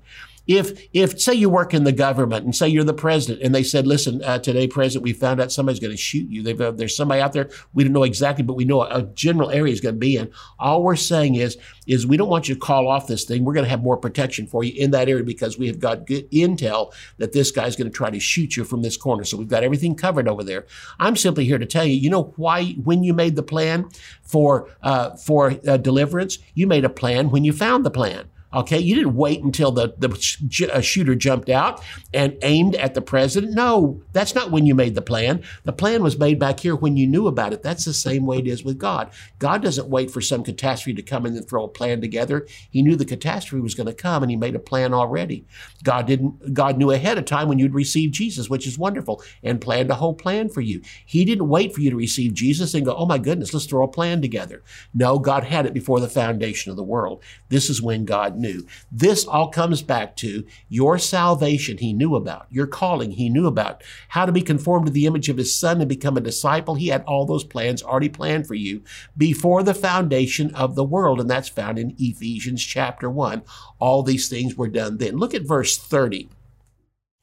If, 0.50 0.88
if 0.92 1.20
say 1.20 1.34
you 1.34 1.48
work 1.48 1.74
in 1.74 1.84
the 1.84 1.92
government 1.92 2.44
and 2.44 2.56
say 2.56 2.66
you're 2.66 2.82
the 2.82 2.92
president 2.92 3.40
and 3.44 3.54
they 3.54 3.62
said, 3.62 3.86
listen, 3.86 4.20
uh, 4.24 4.40
today, 4.40 4.66
president, 4.66 5.04
we 5.04 5.12
found 5.12 5.40
out 5.40 5.52
somebody's 5.52 5.78
going 5.78 5.92
to 5.92 5.96
shoot 5.96 6.28
you. 6.28 6.42
Uh, 6.50 6.72
there's 6.72 6.96
somebody 6.96 7.20
out 7.20 7.32
there. 7.32 7.50
We 7.72 7.84
don't 7.84 7.92
know 7.92 8.02
exactly, 8.02 8.42
but 8.42 8.54
we 8.54 8.64
know 8.64 8.82
a, 8.82 8.98
a 8.98 9.02
general 9.02 9.50
area 9.50 9.72
is 9.72 9.80
going 9.80 9.94
to 9.94 10.00
be 10.00 10.16
in. 10.16 10.32
All 10.58 10.82
we're 10.82 10.96
saying 10.96 11.36
is, 11.36 11.56
is 11.86 12.04
we 12.04 12.16
don't 12.16 12.28
want 12.28 12.48
you 12.48 12.56
to 12.56 12.60
call 12.60 12.88
off 12.88 13.06
this 13.06 13.22
thing. 13.22 13.44
We're 13.44 13.52
going 13.52 13.62
to 13.62 13.70
have 13.70 13.84
more 13.84 13.96
protection 13.96 14.48
for 14.48 14.64
you 14.64 14.72
in 14.74 14.90
that 14.90 15.08
area 15.08 15.22
because 15.22 15.56
we 15.56 15.68
have 15.68 15.78
got 15.78 16.04
good 16.04 16.28
intel 16.32 16.92
that 17.18 17.30
this 17.32 17.52
guy's 17.52 17.76
going 17.76 17.88
to 17.88 17.96
try 17.96 18.10
to 18.10 18.18
shoot 18.18 18.56
you 18.56 18.64
from 18.64 18.82
this 18.82 18.96
corner. 18.96 19.22
So 19.22 19.36
we've 19.36 19.46
got 19.46 19.62
everything 19.62 19.94
covered 19.94 20.26
over 20.26 20.42
there. 20.42 20.66
I'm 20.98 21.14
simply 21.14 21.44
here 21.44 21.58
to 21.58 21.66
tell 21.66 21.84
you, 21.84 21.94
you 21.94 22.10
know 22.10 22.34
why, 22.34 22.72
when 22.72 23.04
you 23.04 23.14
made 23.14 23.36
the 23.36 23.44
plan 23.44 23.88
for, 24.22 24.68
uh, 24.82 25.10
for 25.10 25.54
uh, 25.68 25.76
deliverance, 25.76 26.38
you 26.54 26.66
made 26.66 26.84
a 26.84 26.90
plan 26.90 27.30
when 27.30 27.44
you 27.44 27.52
found 27.52 27.86
the 27.86 27.90
plan. 27.92 28.30
Okay, 28.52 28.78
you 28.78 28.96
didn't 28.96 29.14
wait 29.14 29.42
until 29.42 29.70
the, 29.70 29.94
the 29.98 30.70
uh, 30.72 30.80
shooter 30.80 31.14
jumped 31.14 31.48
out 31.48 31.82
and 32.12 32.36
aimed 32.42 32.74
at 32.74 32.94
the 32.94 33.02
president. 33.02 33.54
No, 33.54 34.02
that's 34.12 34.34
not 34.34 34.50
when 34.50 34.66
you 34.66 34.74
made 34.74 34.96
the 34.96 35.02
plan. 35.02 35.44
The 35.64 35.72
plan 35.72 36.02
was 36.02 36.18
made 36.18 36.40
back 36.40 36.58
here 36.58 36.74
when 36.74 36.96
you 36.96 37.06
knew 37.06 37.28
about 37.28 37.52
it. 37.52 37.62
That's 37.62 37.84
the 37.84 37.94
same 37.94 38.26
way 38.26 38.38
it 38.38 38.48
is 38.48 38.64
with 38.64 38.76
God. 38.76 39.10
God 39.38 39.62
doesn't 39.62 39.88
wait 39.88 40.10
for 40.10 40.20
some 40.20 40.42
catastrophe 40.42 40.94
to 40.94 41.02
come 41.02 41.26
and 41.26 41.36
then 41.36 41.44
throw 41.44 41.64
a 41.64 41.68
plan 41.68 42.00
together. 42.00 42.46
He 42.70 42.82
knew 42.82 42.96
the 42.96 43.04
catastrophe 43.04 43.62
was 43.62 43.76
going 43.76 43.86
to 43.86 43.94
come 43.94 44.24
and 44.24 44.30
he 44.30 44.36
made 44.36 44.56
a 44.56 44.60
plan 44.60 44.92
already. 44.92 45.46
God 45.84 46.06
didn't, 46.08 46.52
God 46.52 46.76
knew 46.76 46.90
ahead 46.90 47.18
of 47.18 47.26
time 47.26 47.48
when 47.48 47.60
you'd 47.60 47.74
receive 47.74 48.10
Jesus, 48.10 48.50
which 48.50 48.66
is 48.66 48.76
wonderful, 48.76 49.22
and 49.44 49.60
planned 49.60 49.90
a 49.90 49.94
whole 49.94 50.14
plan 50.14 50.48
for 50.48 50.60
you. 50.60 50.80
He 51.06 51.24
didn't 51.24 51.48
wait 51.48 51.72
for 51.72 51.82
you 51.82 51.90
to 51.90 51.96
receive 51.96 52.34
Jesus 52.34 52.74
and 52.74 52.84
go, 52.84 52.96
oh 52.96 53.06
my 53.06 53.18
goodness, 53.18 53.54
let's 53.54 53.66
throw 53.66 53.84
a 53.84 53.88
plan 53.88 54.20
together. 54.20 54.64
No, 54.92 55.20
God 55.20 55.44
had 55.44 55.66
it 55.66 55.74
before 55.74 56.00
the 56.00 56.08
foundation 56.08 56.70
of 56.70 56.76
the 56.76 56.82
world. 56.82 57.22
This 57.48 57.70
is 57.70 57.80
when 57.80 58.04
God 58.04 58.39
knew. 58.40 58.66
This 58.90 59.24
all 59.24 59.48
comes 59.48 59.82
back 59.82 60.16
to 60.16 60.44
your 60.68 60.98
salvation 60.98 61.78
he 61.78 61.92
knew 61.92 62.16
about, 62.16 62.46
your 62.50 62.66
calling 62.66 63.12
he 63.12 63.28
knew 63.28 63.46
about, 63.46 63.82
how 64.08 64.26
to 64.26 64.32
be 64.32 64.42
conformed 64.42 64.86
to 64.86 64.92
the 64.92 65.06
image 65.06 65.28
of 65.28 65.36
his 65.36 65.54
son 65.56 65.80
and 65.80 65.88
become 65.88 66.16
a 66.16 66.20
disciple. 66.20 66.74
He 66.74 66.88
had 66.88 67.04
all 67.04 67.26
those 67.26 67.44
plans 67.44 67.82
already 67.82 68.08
planned 68.08 68.46
for 68.46 68.54
you 68.54 68.82
before 69.16 69.62
the 69.62 69.74
foundation 69.74 70.54
of 70.54 70.74
the 70.74 70.84
world. 70.84 71.20
And 71.20 71.30
that's 71.30 71.48
found 71.48 71.78
in 71.78 71.94
Ephesians 71.98 72.64
chapter 72.64 73.10
1. 73.10 73.42
All 73.78 74.02
these 74.02 74.28
things 74.28 74.56
were 74.56 74.68
done 74.68 74.98
then. 74.98 75.16
Look 75.16 75.34
at 75.34 75.42
verse 75.42 75.76
30. 75.76 76.28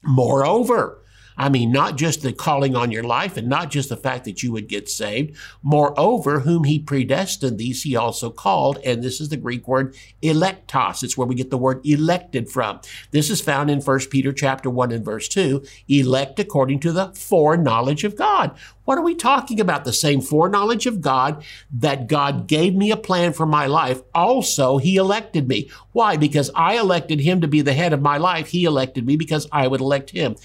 Moreover, 0.04 1.02
I 1.38 1.50
mean, 1.50 1.72
not 1.72 1.98
just 1.98 2.24
the 2.24 2.34
calling 2.34 2.76
on 2.76 2.92
your 2.92 3.04
life 3.04 3.38
and 3.38 3.48
not 3.48 3.70
just 3.70 3.90
the 3.90 3.98
fact 3.98 4.26
that 4.26 4.42
you 4.42 4.52
would 4.52 4.68
get 4.68 4.90
saved. 4.90 5.36
Moreover, 5.62 6.40
whom 6.40 6.64
he 6.64 6.80
predestined, 6.80 7.58
these 7.58 7.84
he 7.84 7.96
also 7.96 8.30
called. 8.30 8.80
And 8.84 9.04
this 9.04 9.22
is 9.22 9.30
the 9.30 9.38
Greek 9.38 9.68
word 9.68 9.96
electos. 10.24 11.04
It's 11.04 11.18
where 11.18 11.28
we 11.28 11.36
get 11.36 11.52
the 11.52 11.58
word 11.58 11.86
elected 11.86 12.50
from. 12.50 12.80
This 13.12 13.30
is 13.30 13.40
found 13.40 13.70
in 13.70 13.82
1 13.82 14.00
Peter 14.10 14.34
chapter 14.34 14.70
1 14.70 14.92
and 14.92 15.06
verse 15.06 15.28
2. 15.28 15.64
Elect 15.88 16.40
according 16.40 16.80
to 16.82 16.92
the 16.92 17.14
foreknowledge 17.14 18.04
of 18.04 18.16
God. 18.16 18.58
What 18.86 18.98
are 18.98 19.04
we 19.04 19.16
talking 19.16 19.60
about? 19.60 19.84
The 19.84 19.92
same 19.92 20.22
foreknowledge 20.22 20.86
of 20.86 21.02
God 21.02 21.44
that 21.72 22.08
God 22.08 22.48
gave 22.48 22.74
me 22.74 22.90
a 22.90 22.96
plan 22.96 23.34
for 23.34 23.46
my 23.46 23.66
life. 23.66 24.02
Also, 24.16 24.78
He 24.78 24.96
elected 24.96 25.48
me. 25.48 25.70
Why? 25.92 26.16
Because 26.16 26.50
I 26.56 26.80
elected 26.80 27.20
Him 27.20 27.42
to 27.42 27.50
be 27.50 27.62
the 27.62 27.74
head 27.74 27.92
of 27.92 28.02
my 28.02 28.18
life. 28.18 28.48
He 28.48 28.64
elected 28.64 29.06
me 29.06 29.18
because 29.18 29.46
I 29.52 29.68
would 29.68 29.82
elect 29.82 30.12
Him. 30.12 30.38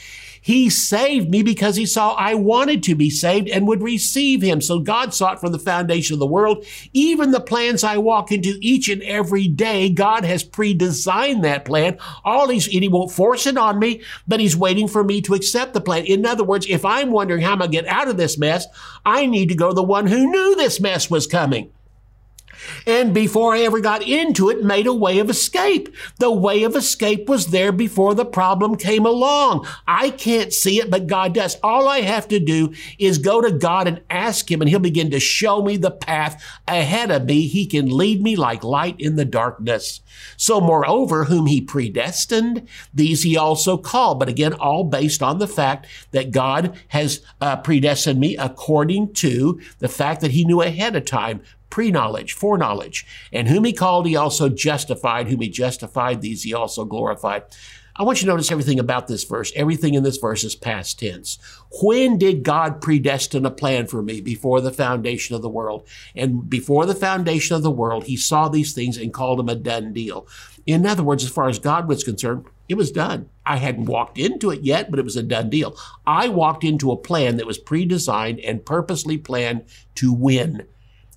He 0.42 0.68
saved 0.70 1.30
me 1.30 1.42
because 1.42 1.76
he 1.76 1.87
saw 1.87 2.14
I 2.14 2.34
wanted 2.34 2.82
to 2.82 2.96
be 2.96 3.08
saved 3.11 3.49
and 3.49 3.66
would 3.68 3.80
receive 3.80 4.42
him. 4.42 4.61
So 4.61 4.80
God 4.80 5.11
it 5.11 5.38
from 5.38 5.52
the 5.52 5.58
foundation 5.58 6.14
of 6.14 6.20
the 6.20 6.26
world. 6.26 6.66
Even 6.92 7.30
the 7.30 7.40
plans 7.40 7.84
I 7.84 7.96
walk 7.99 8.32
into 8.32 8.58
each 8.61 8.88
and 8.88 9.02
every 9.04 9.46
day, 9.46 9.88
God 9.88 10.25
has 10.25 10.42
pre-designed 10.42 11.44
that 11.44 11.64
plan. 11.64 11.96
All 12.25 12.49
he's, 12.49 12.66
and 12.66 12.82
he 12.82 12.88
won't 12.88 13.12
force 13.12 13.46
it 13.46 13.56
on 13.56 13.78
me, 13.78 14.02
but 14.26 14.40
he's 14.40 14.56
waiting 14.56 14.88
for 14.88 15.04
me 15.04 15.22
to 15.22 15.34
accept 15.34 15.75
the 15.75 15.80
plan. 15.80 16.06
In 16.06 16.26
other 16.26 16.44
words, 16.44 16.66
if 16.68 16.84
I'm 16.84 17.12
wondering 17.12 17.40
how 17.40 17.52
I'm 17.52 17.58
going 17.58 17.70
to 17.70 17.76
get 17.76 17.87
out 17.87 18.08
of 18.08 18.16
this 18.16 18.37
mess, 18.37 18.66
I 19.06 19.26
need 19.26 19.49
to 19.50 19.54
go 19.54 19.68
to 19.68 19.75
the 19.75 19.82
one 19.82 20.08
who 20.08 20.30
knew 20.30 20.56
this 20.56 20.80
mess 20.80 21.08
was 21.08 21.28
coming 21.28 21.70
and 22.87 23.14
before 23.14 23.54
I 23.54 23.61
ever 23.61 23.81
got 23.81 24.02
into 24.02 24.50
it, 24.50 24.64
made 24.64 24.87
a 24.87 24.95
way 24.95 25.19
of 25.19 25.31
escape. 25.31 25.95
The 26.19 26.31
way 26.31 26.62
of 26.62 26.76
escape 26.76 27.28
was 27.28 27.49
there 27.49 27.73
before 27.73 28.14
the 28.14 28.25
problem 28.25 28.76
came 28.76 29.07
along. 29.07 29.66
I 29.87 30.11
can't 30.11 30.52
see 30.52 30.78
it, 30.78 30.90
but 30.90 31.07
God 31.07 31.35
does. 31.35 31.59
All 31.62 31.88
I 31.88 32.00
have 32.00 32.28
to 32.28 32.40
do 32.40 32.75
is 32.99 33.19
go 33.19 33.40
to 33.40 33.52
God 33.52 33.87
and 33.87 34.02
ask 34.11 34.50
Him, 34.50 34.61
and 34.61 34.69
He'll 34.69 34.78
begin 34.78 35.11
to 35.11 35.21
show 35.21 35.62
me 35.62 35.76
the 35.76 35.90
path 35.90 36.42
ahead 36.66 37.11
of 37.11 37.25
me. 37.25 37.47
He 37.47 37.66
can 37.66 37.88
lead 37.88 38.23
me 38.23 38.37
like 38.37 38.64
light 38.64 38.97
in 38.99 39.16
the 39.16 39.25
darkness. 39.25 40.00
So, 40.37 40.61
moreover, 40.61 41.25
whom 41.25 41.47
He 41.47 41.61
predestined, 41.61 42.69
these 42.92 43.23
He 43.23 43.37
also 43.37 43.76
called. 43.76 44.19
But 44.19 44.28
again, 44.28 44.54
all 44.54 44.85
based 44.85 45.23
on 45.23 45.38
the 45.38 45.49
fact 45.49 45.87
that 46.11 46.31
God 46.31 46.76
has 46.88 47.21
uh, 47.40 47.57
predestined 47.57 48.21
me 48.21 48.37
according 48.37 49.14
to 49.14 49.61
the 49.78 49.88
fact 49.88 50.21
that 50.21 50.33
He 50.33 50.45
knew 50.45 50.62
ahead 50.62 50.97
of 50.97 51.04
time 51.04 51.42
pre-knowledge, 51.72 52.34
foreknowledge. 52.34 53.06
And 53.32 53.48
whom 53.48 53.64
he 53.64 53.72
called, 53.72 54.06
he 54.06 54.14
also 54.14 54.50
justified. 54.50 55.26
Whom 55.26 55.40
he 55.40 55.48
justified, 55.48 56.20
these 56.20 56.42
he 56.42 56.52
also 56.52 56.84
glorified. 56.84 57.44
I 57.96 58.04
want 58.04 58.20
you 58.20 58.26
to 58.26 58.32
notice 58.32 58.52
everything 58.52 58.78
about 58.78 59.08
this 59.08 59.24
verse. 59.24 59.52
Everything 59.56 59.94
in 59.94 60.02
this 60.02 60.18
verse 60.18 60.44
is 60.44 60.54
past 60.54 60.98
tense. 60.98 61.38
When 61.82 62.18
did 62.18 62.42
God 62.42 62.82
predestine 62.82 63.46
a 63.46 63.50
plan 63.50 63.86
for 63.86 64.02
me? 64.02 64.20
Before 64.20 64.60
the 64.60 64.70
foundation 64.70 65.34
of 65.34 65.40
the 65.40 65.48
world. 65.48 65.88
And 66.14 66.48
before 66.48 66.84
the 66.84 66.94
foundation 66.94 67.56
of 67.56 67.62
the 67.62 67.70
world, 67.70 68.04
he 68.04 68.16
saw 68.16 68.48
these 68.48 68.74
things 68.74 68.98
and 68.98 69.12
called 69.12 69.38
them 69.38 69.48
a 69.48 69.54
done 69.54 69.94
deal. 69.94 70.26
In 70.66 70.86
other 70.86 71.02
words, 71.02 71.24
as 71.24 71.30
far 71.30 71.48
as 71.48 71.58
God 71.58 71.88
was 71.88 72.04
concerned, 72.04 72.44
it 72.68 72.74
was 72.74 72.92
done. 72.92 73.28
I 73.44 73.56
hadn't 73.56 73.86
walked 73.86 74.18
into 74.18 74.50
it 74.50 74.62
yet, 74.62 74.90
but 74.90 74.98
it 74.98 75.04
was 75.04 75.16
a 75.16 75.22
done 75.22 75.50
deal. 75.50 75.76
I 76.06 76.28
walked 76.28 76.64
into 76.64 76.92
a 76.92 76.96
plan 76.96 77.36
that 77.36 77.46
was 77.46 77.58
pre-designed 77.58 78.40
and 78.40 78.64
purposely 78.64 79.18
planned 79.18 79.64
to 79.96 80.12
win. 80.12 80.66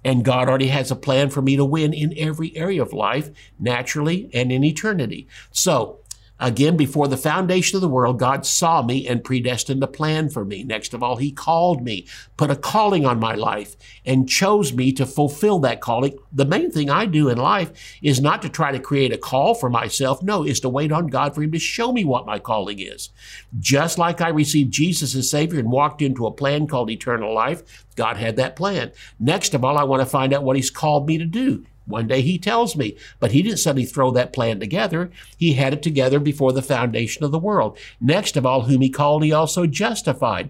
And 0.06 0.24
God 0.24 0.48
already 0.48 0.68
has 0.68 0.92
a 0.92 0.96
plan 0.96 1.30
for 1.32 1.42
me 1.42 1.58
to 1.58 1.66
win 1.66 1.94
in 1.94 2.14
every 2.16 2.56
area 2.56 2.82
of 2.82 2.94
life, 2.94 3.32
naturally 3.60 4.30
and 4.34 4.52
in 4.52 4.64
eternity. 4.64 5.28
So 5.52 6.00
Again, 6.40 6.76
before 6.76 7.08
the 7.08 7.16
foundation 7.16 7.78
of 7.78 7.82
the 7.82 7.88
world, 7.88 8.20
God 8.20 8.46
saw 8.46 8.82
me 8.82 9.08
and 9.08 9.24
predestined 9.24 9.82
a 9.82 9.88
plan 9.88 10.30
for 10.30 10.44
me. 10.44 10.64
Next 10.64 10.94
of 10.94 11.02
all, 11.02 11.16
He 11.16 11.32
called 11.32 11.82
me, 11.82 12.08
put 12.36 12.52
a 12.52 12.58
calling 12.58 13.06
on 13.06 13.20
my 13.20 13.36
life, 13.36 13.78
and 14.06 14.28
chose 14.28 14.74
me 14.74 14.92
to 14.94 15.06
fulfill 15.06 15.60
that 15.60 15.80
calling. 15.80 16.18
The 16.34 16.46
main 16.46 16.72
thing 16.72 16.90
I 16.90 17.06
do 17.06 17.30
in 17.30 17.38
life 17.38 17.72
is 18.02 18.20
not 18.20 18.42
to 18.42 18.50
try 18.50 18.74
to 18.74 18.80
create 18.80 19.14
a 19.14 19.18
call 19.18 19.56
for 19.56 19.70
myself. 19.70 20.22
No, 20.22 20.44
is 20.44 20.60
to 20.60 20.70
wait 20.70 20.92
on 20.92 21.08
God 21.08 21.34
for 21.34 21.42
Him 21.42 21.54
to 21.54 21.60
show 21.60 21.94
me 21.94 22.04
what 22.04 22.26
my 22.26 22.38
calling 22.38 22.80
is. 22.80 23.12
Just 23.58 23.98
like 23.98 24.20
I 24.20 24.30
received 24.30 24.74
Jesus 24.74 25.16
as 25.16 25.30
Savior 25.30 25.60
and 25.60 25.72
walked 25.72 26.02
into 26.02 26.26
a 26.28 26.32
plan 26.32 26.68
called 26.68 26.90
eternal 26.90 27.34
life, 27.34 27.86
God 27.96 28.18
had 28.18 28.36
that 28.36 28.58
plan. 28.58 28.92
Next 29.20 29.54
of 29.54 29.64
all, 29.64 29.78
I 29.78 29.84
want 29.84 30.02
to 30.02 30.06
find 30.06 30.34
out 30.34 30.44
what 30.44 30.58
He's 30.58 30.70
called 30.70 31.08
me 31.08 31.18
to 31.18 31.26
do. 31.26 31.66
One 31.86 32.08
day 32.08 32.22
he 32.22 32.38
tells 32.38 32.76
me, 32.76 32.98
but 33.20 33.32
he 33.32 33.42
didn't 33.42 33.60
suddenly 33.60 33.86
throw 33.86 34.12
that 34.12 34.34
plan 34.34 34.60
together. 34.60 35.12
He 35.38 35.54
had 35.54 35.74
it 35.74 35.84
together 35.84 36.20
before 36.20 36.52
the 36.52 36.62
foundation 36.62 37.24
of 37.24 37.32
the 37.32 37.40
world. 37.40 37.78
Next 38.02 38.36
of 38.36 38.46
all, 38.46 38.62
whom 38.62 38.82
he 38.82 38.90
called, 38.90 39.24
he 39.24 39.32
also 39.32 39.68
justified. 39.68 40.50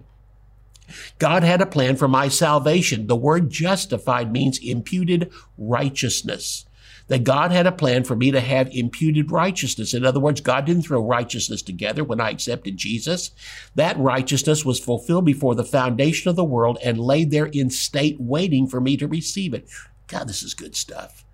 God 1.18 1.42
had 1.42 1.60
a 1.60 1.66
plan 1.66 1.96
for 1.96 2.08
my 2.08 2.28
salvation. 2.28 3.06
The 3.06 3.16
word 3.16 3.50
justified 3.50 4.32
means 4.32 4.58
imputed 4.58 5.30
righteousness. 5.58 6.64
That 7.08 7.22
God 7.22 7.52
had 7.52 7.66
a 7.66 7.72
plan 7.72 8.02
for 8.02 8.16
me 8.16 8.32
to 8.32 8.40
have 8.40 8.68
imputed 8.72 9.30
righteousness. 9.30 9.94
In 9.94 10.04
other 10.04 10.18
words, 10.18 10.40
God 10.40 10.64
didn't 10.64 10.82
throw 10.82 11.00
righteousness 11.00 11.62
together 11.62 12.02
when 12.02 12.20
I 12.20 12.30
accepted 12.30 12.76
Jesus. 12.76 13.30
That 13.76 13.98
righteousness 13.98 14.64
was 14.64 14.80
fulfilled 14.80 15.24
before 15.24 15.54
the 15.54 15.64
foundation 15.64 16.30
of 16.30 16.36
the 16.36 16.44
world 16.44 16.78
and 16.82 16.98
laid 16.98 17.30
there 17.30 17.46
in 17.46 17.70
state 17.70 18.16
waiting 18.18 18.66
for 18.66 18.80
me 18.80 18.96
to 18.96 19.06
receive 19.06 19.54
it. 19.54 19.68
God, 20.08 20.28
this 20.28 20.42
is 20.42 20.54
good 20.54 20.74
stuff. 20.74 21.25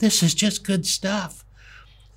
This 0.00 0.22
is 0.22 0.34
just 0.34 0.64
good 0.64 0.86
stuff. 0.86 1.44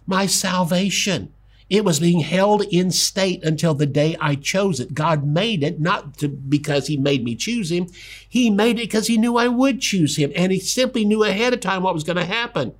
My 0.08 0.26
salvation. 0.26 1.34
It 1.70 1.86
was 1.86 2.00
being 2.00 2.20
held 2.20 2.62
in 2.64 2.92
state 2.92 3.44
until 3.44 3.74
the 3.74 3.86
day 3.86 4.16
I 4.20 4.36
chose 4.36 4.80
it. 4.80 4.94
God 4.94 5.26
made 5.26 5.64
it 5.64 5.80
not 5.80 6.18
to, 6.18 6.28
because 6.28 6.88
he 6.88 6.98
made 6.98 7.24
me 7.24 7.36
choose 7.36 7.72
him. 7.72 7.88
He 8.28 8.50
made 8.50 8.78
it 8.78 8.84
because 8.84 9.08
he 9.08 9.18
knew 9.18 9.38
I 9.38 9.48
would 9.48 9.80
choose 9.80 10.18
him. 10.18 10.32
And 10.36 10.52
he 10.52 10.60
simply 10.60 11.06
knew 11.06 11.24
ahead 11.24 11.54
of 11.54 11.62
time 11.62 11.84
what 11.84 11.94
was 11.94 12.04
going 12.04 12.18
to 12.18 12.26
happen. 12.26 12.74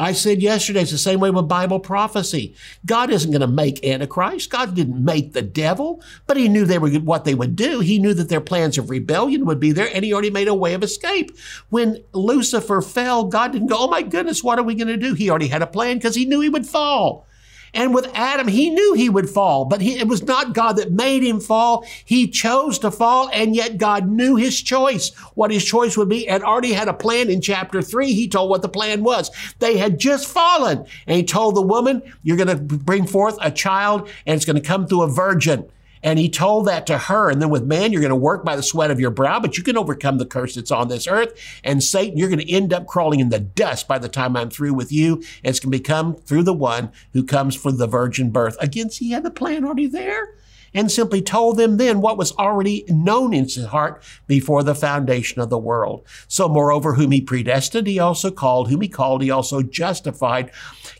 I 0.00 0.12
said 0.12 0.40
yesterday, 0.40 0.80
it's 0.80 0.90
the 0.90 0.96
same 0.96 1.20
way 1.20 1.30
with 1.30 1.46
Bible 1.46 1.78
prophecy. 1.78 2.54
God 2.86 3.10
isn't 3.10 3.30
going 3.30 3.42
to 3.42 3.46
make 3.46 3.84
Antichrist. 3.84 4.48
God 4.48 4.74
didn't 4.74 5.04
make 5.04 5.34
the 5.34 5.42
devil, 5.42 6.02
but 6.26 6.38
he 6.38 6.48
knew 6.48 6.64
they 6.64 6.78
were 6.78 6.88
what 7.00 7.26
they 7.26 7.34
would 7.34 7.54
do. 7.54 7.80
He 7.80 7.98
knew 7.98 8.14
that 8.14 8.30
their 8.30 8.40
plans 8.40 8.78
of 8.78 8.88
rebellion 8.88 9.44
would 9.44 9.60
be 9.60 9.72
there, 9.72 9.90
and 9.92 10.02
he 10.02 10.14
already 10.14 10.30
made 10.30 10.48
a 10.48 10.54
way 10.54 10.72
of 10.72 10.82
escape. 10.82 11.36
When 11.68 12.02
Lucifer 12.14 12.80
fell, 12.80 13.24
God 13.24 13.52
didn't 13.52 13.68
go, 13.68 13.76
oh 13.78 13.88
my 13.88 14.00
goodness, 14.00 14.42
what 14.42 14.58
are 14.58 14.64
we 14.64 14.74
going 14.74 14.88
to 14.88 14.96
do? 14.96 15.12
He 15.12 15.28
already 15.28 15.48
had 15.48 15.60
a 15.60 15.66
plan 15.66 15.98
because 15.98 16.14
he 16.14 16.24
knew 16.24 16.40
he 16.40 16.48
would 16.48 16.66
fall. 16.66 17.26
And 17.74 17.94
with 17.94 18.10
Adam, 18.14 18.48
he 18.48 18.70
knew 18.70 18.94
he 18.94 19.08
would 19.08 19.28
fall, 19.28 19.64
but 19.64 19.80
he, 19.80 19.98
it 19.98 20.08
was 20.08 20.22
not 20.22 20.54
God 20.54 20.76
that 20.76 20.92
made 20.92 21.22
him 21.22 21.40
fall. 21.40 21.84
He 22.04 22.28
chose 22.28 22.78
to 22.80 22.90
fall, 22.90 23.30
and 23.32 23.54
yet 23.54 23.78
God 23.78 24.08
knew 24.08 24.36
his 24.36 24.60
choice, 24.60 25.14
what 25.34 25.50
his 25.50 25.64
choice 25.64 25.96
would 25.96 26.08
be, 26.08 26.28
and 26.28 26.42
already 26.42 26.72
had 26.72 26.88
a 26.88 26.94
plan 26.94 27.30
in 27.30 27.40
chapter 27.40 27.82
three. 27.82 28.12
He 28.12 28.28
told 28.28 28.50
what 28.50 28.62
the 28.62 28.68
plan 28.68 29.02
was. 29.02 29.30
They 29.58 29.76
had 29.76 29.98
just 29.98 30.26
fallen, 30.26 30.86
and 31.06 31.16
he 31.16 31.24
told 31.24 31.54
the 31.54 31.62
woman, 31.62 32.02
You're 32.22 32.36
going 32.36 32.48
to 32.48 32.76
bring 32.76 33.06
forth 33.06 33.38
a 33.40 33.50
child, 33.50 34.08
and 34.26 34.36
it's 34.36 34.44
going 34.44 34.60
to 34.60 34.62
come 34.62 34.86
through 34.86 35.02
a 35.02 35.08
virgin. 35.08 35.68
And 36.02 36.18
he 36.18 36.28
told 36.28 36.66
that 36.66 36.86
to 36.86 36.98
her. 36.98 37.30
And 37.30 37.40
then 37.40 37.50
with 37.50 37.64
man, 37.64 37.92
you're 37.92 38.00
going 38.00 38.10
to 38.10 38.16
work 38.16 38.44
by 38.44 38.56
the 38.56 38.62
sweat 38.62 38.90
of 38.90 39.00
your 39.00 39.10
brow, 39.10 39.40
but 39.40 39.56
you 39.56 39.62
can 39.62 39.76
overcome 39.76 40.18
the 40.18 40.26
curse 40.26 40.54
that's 40.54 40.70
on 40.70 40.88
this 40.88 41.06
earth. 41.06 41.38
And 41.62 41.82
Satan, 41.82 42.16
you're 42.16 42.28
going 42.28 42.40
to 42.40 42.50
end 42.50 42.72
up 42.72 42.86
crawling 42.86 43.20
in 43.20 43.28
the 43.28 43.40
dust 43.40 43.88
by 43.88 43.98
the 43.98 44.08
time 44.08 44.36
I'm 44.36 44.50
through 44.50 44.74
with 44.74 44.92
you. 44.92 45.16
And 45.16 45.50
it's 45.50 45.60
going 45.60 45.72
to 45.72 45.78
become 45.78 46.14
through 46.14 46.44
the 46.44 46.54
one 46.54 46.90
who 47.12 47.24
comes 47.24 47.54
from 47.54 47.76
the 47.76 47.86
virgin 47.86 48.30
birth. 48.30 48.56
Again, 48.60 48.90
see, 48.90 49.06
he 49.06 49.12
had 49.12 49.24
the 49.24 49.30
plan 49.30 49.64
already 49.64 49.86
there 49.86 50.34
and 50.74 50.90
simply 50.90 51.22
told 51.22 51.56
them 51.56 51.76
then 51.76 52.00
what 52.00 52.18
was 52.18 52.32
already 52.32 52.84
known 52.88 53.34
in 53.34 53.44
his 53.44 53.66
heart 53.66 54.02
before 54.26 54.62
the 54.62 54.74
foundation 54.74 55.40
of 55.40 55.50
the 55.50 55.58
world. 55.58 56.06
So 56.28 56.48
moreover, 56.48 56.94
whom 56.94 57.10
he 57.10 57.20
predestined, 57.20 57.86
he 57.86 57.98
also 57.98 58.30
called. 58.30 58.68
Whom 58.68 58.80
he 58.80 58.88
called, 58.88 59.22
he 59.22 59.30
also 59.30 59.62
justified. 59.62 60.50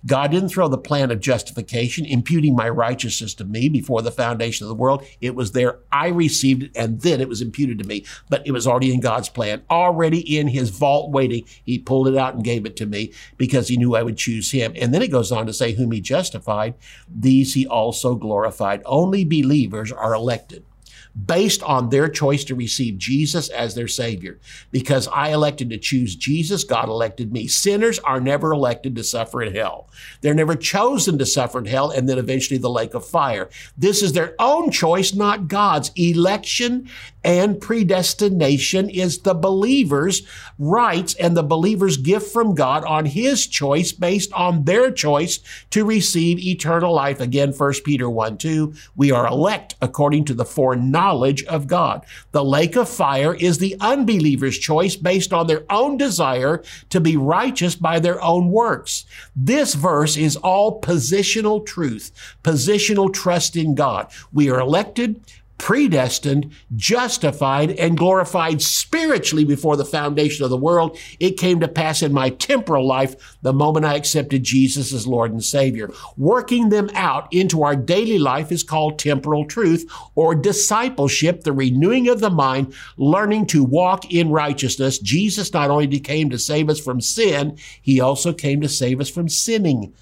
God 0.07 0.31
didn't 0.31 0.49
throw 0.49 0.69
the 0.69 0.79
plan 0.79 1.11
of 1.11 1.21
justification, 1.21 2.05
imputing 2.05 2.57
my 2.57 2.69
righteousness 2.69 3.35
to 3.35 3.45
me 3.45 3.69
before 3.69 4.03
the 4.03 4.11
foundation 4.11 4.65
of 4.65 4.69
the 4.69 4.75
world. 4.75 5.05
It 5.21 5.35
was 5.35 5.53
there. 5.53 5.79
I 5.93 6.09
received 6.09 6.63
it 6.63 6.73
and 6.75 7.01
then 7.01 7.21
it 7.21 7.29
was 7.29 7.43
imputed 7.43 7.79
to 7.79 7.85
me. 7.85 8.05
But 8.29 8.47
it 8.47 8.53
was 8.53 8.67
already 8.67 8.93
in 8.93 9.01
God's 9.01 9.29
plan, 9.29 9.63
already 9.71 10.39
in 10.39 10.49
his 10.49 10.71
vault 10.71 11.11
waiting. 11.11 11.45
He 11.65 11.79
pulled 11.79 12.09
it 12.09 12.17
out 12.17 12.35
and 12.35 12.45
gave 12.45 12.67
it 12.67 12.77
to 12.77 12.87
me 12.87 13.13
because 13.37 13.69
he 13.69 13.77
knew 13.77 13.95
I 13.95 14.03
would 14.03 14.17
choose 14.17 14.51
him. 14.51 14.73
And 14.77 14.95
then 14.95 15.03
it 15.03 15.11
goes 15.11 15.31
on 15.33 15.47
to 15.47 15.53
say, 15.53 15.73
whom 15.73 15.93
he 15.93 16.01
justified, 16.01 16.75
these 17.09 17.55
he 17.55 17.67
also 17.67 18.15
glorified. 18.15 18.83
Only 18.87 19.25
believers 19.61 19.93
are 19.93 20.15
elected 20.15 20.65
based 21.27 21.63
on 21.63 21.89
their 21.89 22.09
choice 22.09 22.45
to 22.45 22.55
receive 22.55 22.99
Jesus 22.99 23.49
as 23.49 23.75
their 23.75 23.89
Savior. 23.89 24.39
Because 24.71 25.09
I 25.09 25.31
elected 25.31 25.71
to 25.71 25.79
choose 25.79 26.15
Jesus, 26.15 26.65
God 26.65 26.89
elected 26.89 27.33
me. 27.33 27.47
Sinners 27.47 27.99
are 28.01 28.21
never 28.21 28.53
elected 28.53 28.95
to 28.97 29.05
suffer 29.05 29.43
in 29.43 29.55
hell. 29.55 29.89
They're 30.21 30.35
never 30.35 30.55
chosen 30.55 31.19
to 31.19 31.27
suffer 31.27 31.59
in 31.59 31.67
hell 31.67 31.91
and 31.91 32.09
then 32.09 32.19
eventually 32.19 32.59
the 32.59 32.71
lake 32.71 32.95
of 32.95 33.05
fire. 33.05 33.49
This 33.77 34.03
is 34.03 34.13
their 34.13 34.35
own 34.39 34.71
choice, 34.71 35.15
not 35.15 35.49
God's. 35.49 35.91
Election 35.97 36.89
and 37.23 37.61
predestination 37.61 38.89
is 38.89 39.19
the 39.19 39.35
believer's 39.35 40.23
rights 40.59 41.15
and 41.15 41.37
the 41.37 41.43
believer's 41.43 41.97
gift 41.97 42.33
from 42.33 42.55
God 42.55 42.85
on 42.85 43.05
his 43.07 43.47
choice 43.47 43.93
based 43.93 44.33
on 44.33 44.65
their 44.65 44.91
choice 44.91 45.41
to 45.71 45.85
receive 45.85 46.39
eternal 46.39 46.95
life. 46.95 47.21
Again, 47.21 47.53
1 47.53 47.73
Peter 47.85 48.09
1 48.09 48.39
2, 48.39 48.73
we 48.97 49.11
are 49.11 49.27
elect 49.27 49.75
according 49.83 50.25
to 50.27 50.35
the 50.35 50.45
foreknowledge 50.45 51.00
of 51.49 51.67
God. 51.67 52.05
The 52.33 52.45
lake 52.45 52.77
of 52.77 52.89
fire 52.89 53.35
is 53.35 53.59
the 53.59 53.77
unbeliever's 53.81 54.59
choice 54.59 54.97
based 54.97 55.33
on 55.33 55.47
their 55.47 55.65
own 55.71 55.97
desire 55.97 56.63
to 56.91 57.01
be 57.01 57.17
righteous 57.17 57.75
by 57.75 57.99
their 57.99 58.23
own 58.23 58.51
works. 58.51 59.05
This 59.35 59.75
verse 59.75 60.17
is 60.17 60.37
all 60.37 60.81
positional 60.81 61.65
truth, 61.65 62.13
positional 62.45 63.13
trust 63.13 63.57
in 63.57 63.75
God. 63.75 64.11
We 64.33 64.51
are 64.51 64.61
elected 64.61 65.21
predestined, 65.61 66.51
justified, 66.75 67.71
and 67.73 67.99
glorified 67.99 68.63
spiritually 68.63 69.45
before 69.45 69.77
the 69.77 69.85
foundation 69.85 70.43
of 70.43 70.49
the 70.49 70.57
world. 70.57 70.97
It 71.21 71.37
came 71.37 71.61
to 71.61 71.69
pass 71.69 72.03
in 72.03 72.15
my 72.15 72.31
temporal 72.31 72.87
life 72.87 73.37
the 73.43 73.53
moment 73.53 73.85
I 73.85 73.95
accepted 73.95 74.43
Jesus 74.43 74.91
as 74.95 75.07
Lord 75.07 75.33
and 75.33 75.45
Savior. 75.45 75.91
Working 76.17 76.71
them 76.71 76.89
out 76.95 77.31
into 77.31 77.63
our 77.63 77.77
daily 77.77 78.19
life 78.19 78.51
is 78.51 78.63
called 78.63 78.99
temporal 78.99 79.45
truth 79.45 79.87
or 80.15 80.35
discipleship, 80.35 81.43
the 81.43 81.53
renewing 81.53 82.09
of 82.09 82.21
the 82.21 82.31
mind, 82.31 82.75
learning 82.97 83.45
to 83.49 83.63
walk 83.63 84.11
in 84.11 84.31
righteousness. 84.31 84.99
Jesus 84.99 85.53
not 85.53 85.71
only 85.71 86.01
came 86.01 86.31
to 86.31 86.39
save 86.39 86.71
us 86.71 86.81
from 86.81 87.03
sin, 87.03 87.59
he 87.83 88.01
also 88.01 88.33
came 88.33 88.63
to 88.63 88.69
save 88.69 88.99
us 88.99 89.11
from 89.11 89.29
sinning. 89.29 89.93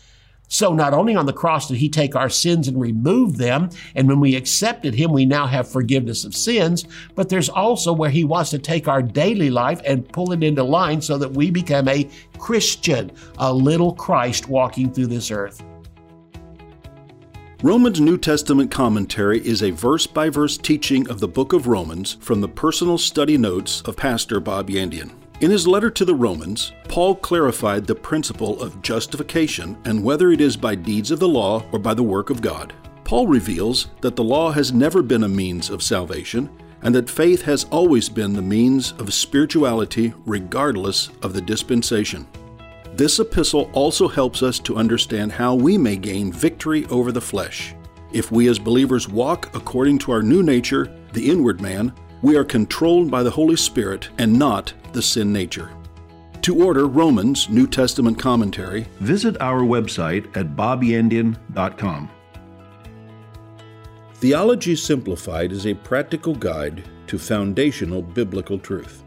So 0.49 0.73
not 0.73 0.95
only 0.95 1.15
on 1.15 1.27
the 1.27 1.33
cross 1.33 1.69
did 1.69 1.77
he 1.77 1.89
take 1.89 2.17
our 2.17 2.31
sins 2.31 2.69
and 2.69 2.81
remove 2.81 3.37
them, 3.37 3.69
and 3.95 4.09
when 4.09 4.19
we 4.19 4.35
accepted 4.35 4.95
him, 4.95 5.13
we 5.13 5.27
now 5.27 5.47
have 5.47 5.71
forgiveness 5.71 6.25
of 6.25 6.35
sins, 6.35 6.87
but 7.15 7.29
there's 7.29 7.51
also 7.51 7.93
where 7.93 8.11
he 8.11 8.25
wants 8.25 8.51
to 8.51 8.59
take 8.59 8.89
our 8.89 9.03
daily 9.03 9.51
life 9.51 9.81
and 9.85 10.11
pull 10.11 10.33
it 10.33 10.43
into 10.43 10.65
line 10.65 11.01
so 11.01 11.19
that 11.19 11.33
we 11.33 11.51
become 11.51 11.87
a 11.89 12.09
Christian, 12.39 13.13
a 13.39 13.53
little 13.53 13.95
Christ 13.95 14.49
walking 14.49 14.93
through 14.93 15.09
this 15.09 15.31
earth. 15.31 15.63
Romans 17.63 18.01
New 18.01 18.17
Testament 18.17 18.71
commentary 18.71 19.45
is 19.45 19.65
a 19.65 19.71
verse 19.71 20.07
by 20.07 20.31
verse 20.31 20.57
teaching 20.57 21.11
of 21.11 21.19
the 21.19 21.27
book 21.27 21.53
of 21.53 21.67
Romans 21.67 22.17
from 22.21 22.41
the 22.41 22.49
personal 22.49 22.97
study 22.97 23.37
notes 23.37 23.83
of 23.83 23.97
Pastor 23.97 24.39
Bob 24.39 24.69
Yandian. 24.71 25.18
In 25.41 25.53
his 25.53 25.69
letter 25.69 25.89
to 25.89 26.05
the 26.05 26.17
Romans, 26.17 26.73
Paul 26.89 27.15
clarified 27.15 27.87
the 27.87 27.95
principle 27.95 28.61
of 28.61 28.83
justification 28.83 29.79
and 29.85 30.03
whether 30.03 30.33
it 30.33 30.41
is 30.41 30.57
by 30.57 30.75
deeds 30.75 31.13
of 31.13 31.21
the 31.21 31.29
law 31.29 31.65
or 31.71 31.79
by 31.79 31.95
the 31.95 32.03
work 32.03 32.31
of 32.31 32.43
God. 32.43 32.75
Paul 33.05 33.29
reveals 33.29 33.87
that 34.01 34.17
the 34.17 34.25
law 34.25 34.51
has 34.51 34.73
never 34.73 35.01
been 35.01 35.23
a 35.23 35.29
means 35.29 35.71
of 35.71 35.81
salvation 35.81 36.51
and 36.83 36.93
that 36.93 37.09
faith 37.09 37.43
has 37.43 37.65
always 37.67 38.09
been 38.09 38.33
the 38.33 38.43
means 38.43 38.93
of 38.99 39.15
spirituality 39.15 40.13
regardless 40.27 41.11
of 41.23 41.35
the 41.35 41.41
dispensation. 41.41 42.27
This 42.95 43.21
epistle 43.21 43.71
also 43.73 44.09
helps 44.09 44.43
us 44.43 44.59
to 44.59 44.77
understand 44.77 45.31
how 45.31 45.55
we 45.55 45.79
may 45.79 45.95
gain 45.95 46.33
victory 46.33 46.85
over 46.87 47.13
the 47.13 47.21
flesh. 47.21 47.77
If 48.13 48.33
we 48.33 48.49
as 48.49 48.59
believers 48.59 49.09
walk 49.09 49.55
according 49.55 49.99
to 49.99 50.11
our 50.11 50.23
new 50.23 50.43
nature, 50.43 50.93
the 51.13 51.31
inward 51.31 51.61
man, 51.61 51.93
we 52.23 52.37
are 52.37 52.45
controlled 52.45 53.09
by 53.09 53.23
the 53.23 53.31
Holy 53.31 53.55
Spirit 53.55 54.09
and 54.19 54.37
not 54.37 54.73
the 54.93 55.03
sin 55.03 55.33
nature. 55.33 55.71
To 56.43 56.65
order 56.65 56.87
Romans 56.87 57.49
New 57.49 57.67
Testament 57.67 58.19
commentary, 58.19 58.87
visit 59.01 59.41
our 59.41 59.61
website 59.61 60.35
at 60.37 60.57
bobyandian.com. 60.57 62.11
Theology 64.15 64.75
Simplified 64.75 65.53
is 65.53 65.67
a 65.67 65.75
practical 65.75 66.35
guide 66.35 66.85
to 67.07 67.19
foundational 67.19 68.03
biblical 68.03 68.59
truth. 68.59 69.05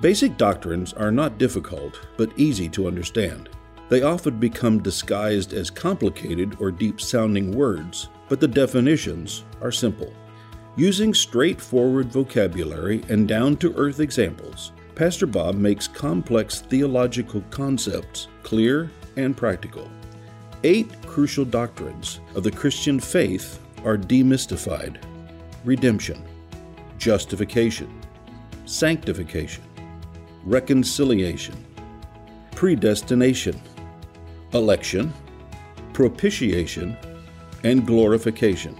Basic 0.00 0.36
doctrines 0.36 0.92
are 0.92 1.10
not 1.10 1.38
difficult, 1.38 2.00
but 2.16 2.38
easy 2.38 2.68
to 2.70 2.86
understand. 2.86 3.48
They 3.88 4.02
often 4.02 4.38
become 4.38 4.82
disguised 4.82 5.52
as 5.52 5.70
complicated 5.70 6.56
or 6.58 6.70
deep 6.70 7.00
sounding 7.00 7.52
words, 7.52 8.08
but 8.28 8.40
the 8.40 8.48
definitions 8.48 9.44
are 9.62 9.72
simple. 9.72 10.12
Using 10.76 11.14
straightforward 11.14 12.12
vocabulary 12.12 13.04
and 13.08 13.26
down 13.26 13.56
to 13.58 13.74
earth 13.76 14.00
examples, 14.00 14.72
Pastor 14.96 15.26
Bob 15.26 15.56
makes 15.56 15.86
complex 15.86 16.62
theological 16.62 17.44
concepts 17.50 18.28
clear 18.42 18.90
and 19.16 19.36
practical. 19.36 19.90
Eight 20.64 20.90
crucial 21.02 21.44
doctrines 21.44 22.20
of 22.34 22.44
the 22.44 22.50
Christian 22.50 22.98
faith 22.98 23.60
are 23.84 23.98
demystified 23.98 24.96
redemption, 25.66 26.24
justification, 26.96 27.92
sanctification, 28.64 29.62
reconciliation, 30.44 31.62
predestination, 32.52 33.60
election, 34.54 35.12
propitiation, 35.92 36.96
and 37.64 37.86
glorification. 37.86 38.74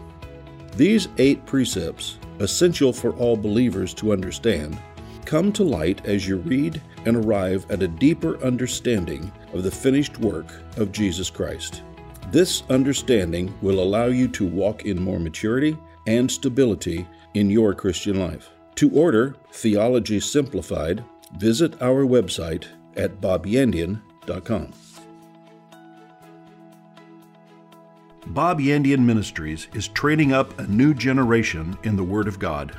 These 0.76 1.08
eight 1.18 1.44
precepts, 1.44 2.16
essential 2.38 2.94
for 2.94 3.12
all 3.16 3.36
believers 3.36 3.92
to 3.94 4.14
understand, 4.14 4.78
come 5.26 5.52
to 5.52 5.64
light 5.64 6.06
as 6.06 6.26
you 6.26 6.36
read 6.36 6.80
and 7.04 7.16
arrive 7.16 7.66
at 7.70 7.82
a 7.82 7.88
deeper 7.88 8.42
understanding 8.42 9.30
of 9.52 9.62
the 9.62 9.70
finished 9.70 10.18
work 10.18 10.46
of 10.76 10.92
Jesus 10.92 11.28
Christ. 11.28 11.82
This 12.30 12.62
understanding 12.70 13.52
will 13.60 13.80
allow 13.80 14.06
you 14.06 14.28
to 14.28 14.46
walk 14.46 14.84
in 14.84 15.02
more 15.02 15.18
maturity 15.18 15.76
and 16.06 16.30
stability 16.30 17.06
in 17.34 17.50
your 17.50 17.74
Christian 17.74 18.18
life. 18.20 18.50
To 18.76 18.90
order 18.90 19.36
Theology 19.52 20.20
Simplified, 20.20 21.04
visit 21.38 21.80
our 21.82 22.04
website 22.04 22.66
at 22.96 23.20
bobyandian.com. 23.20 24.72
Bob 28.28 28.58
Yandian 28.58 29.04
Ministries 29.04 29.68
is 29.72 29.86
training 29.88 30.32
up 30.32 30.58
a 30.58 30.66
new 30.66 30.92
generation 30.94 31.78
in 31.84 31.96
the 31.96 32.04
Word 32.04 32.26
of 32.26 32.40
God 32.40 32.78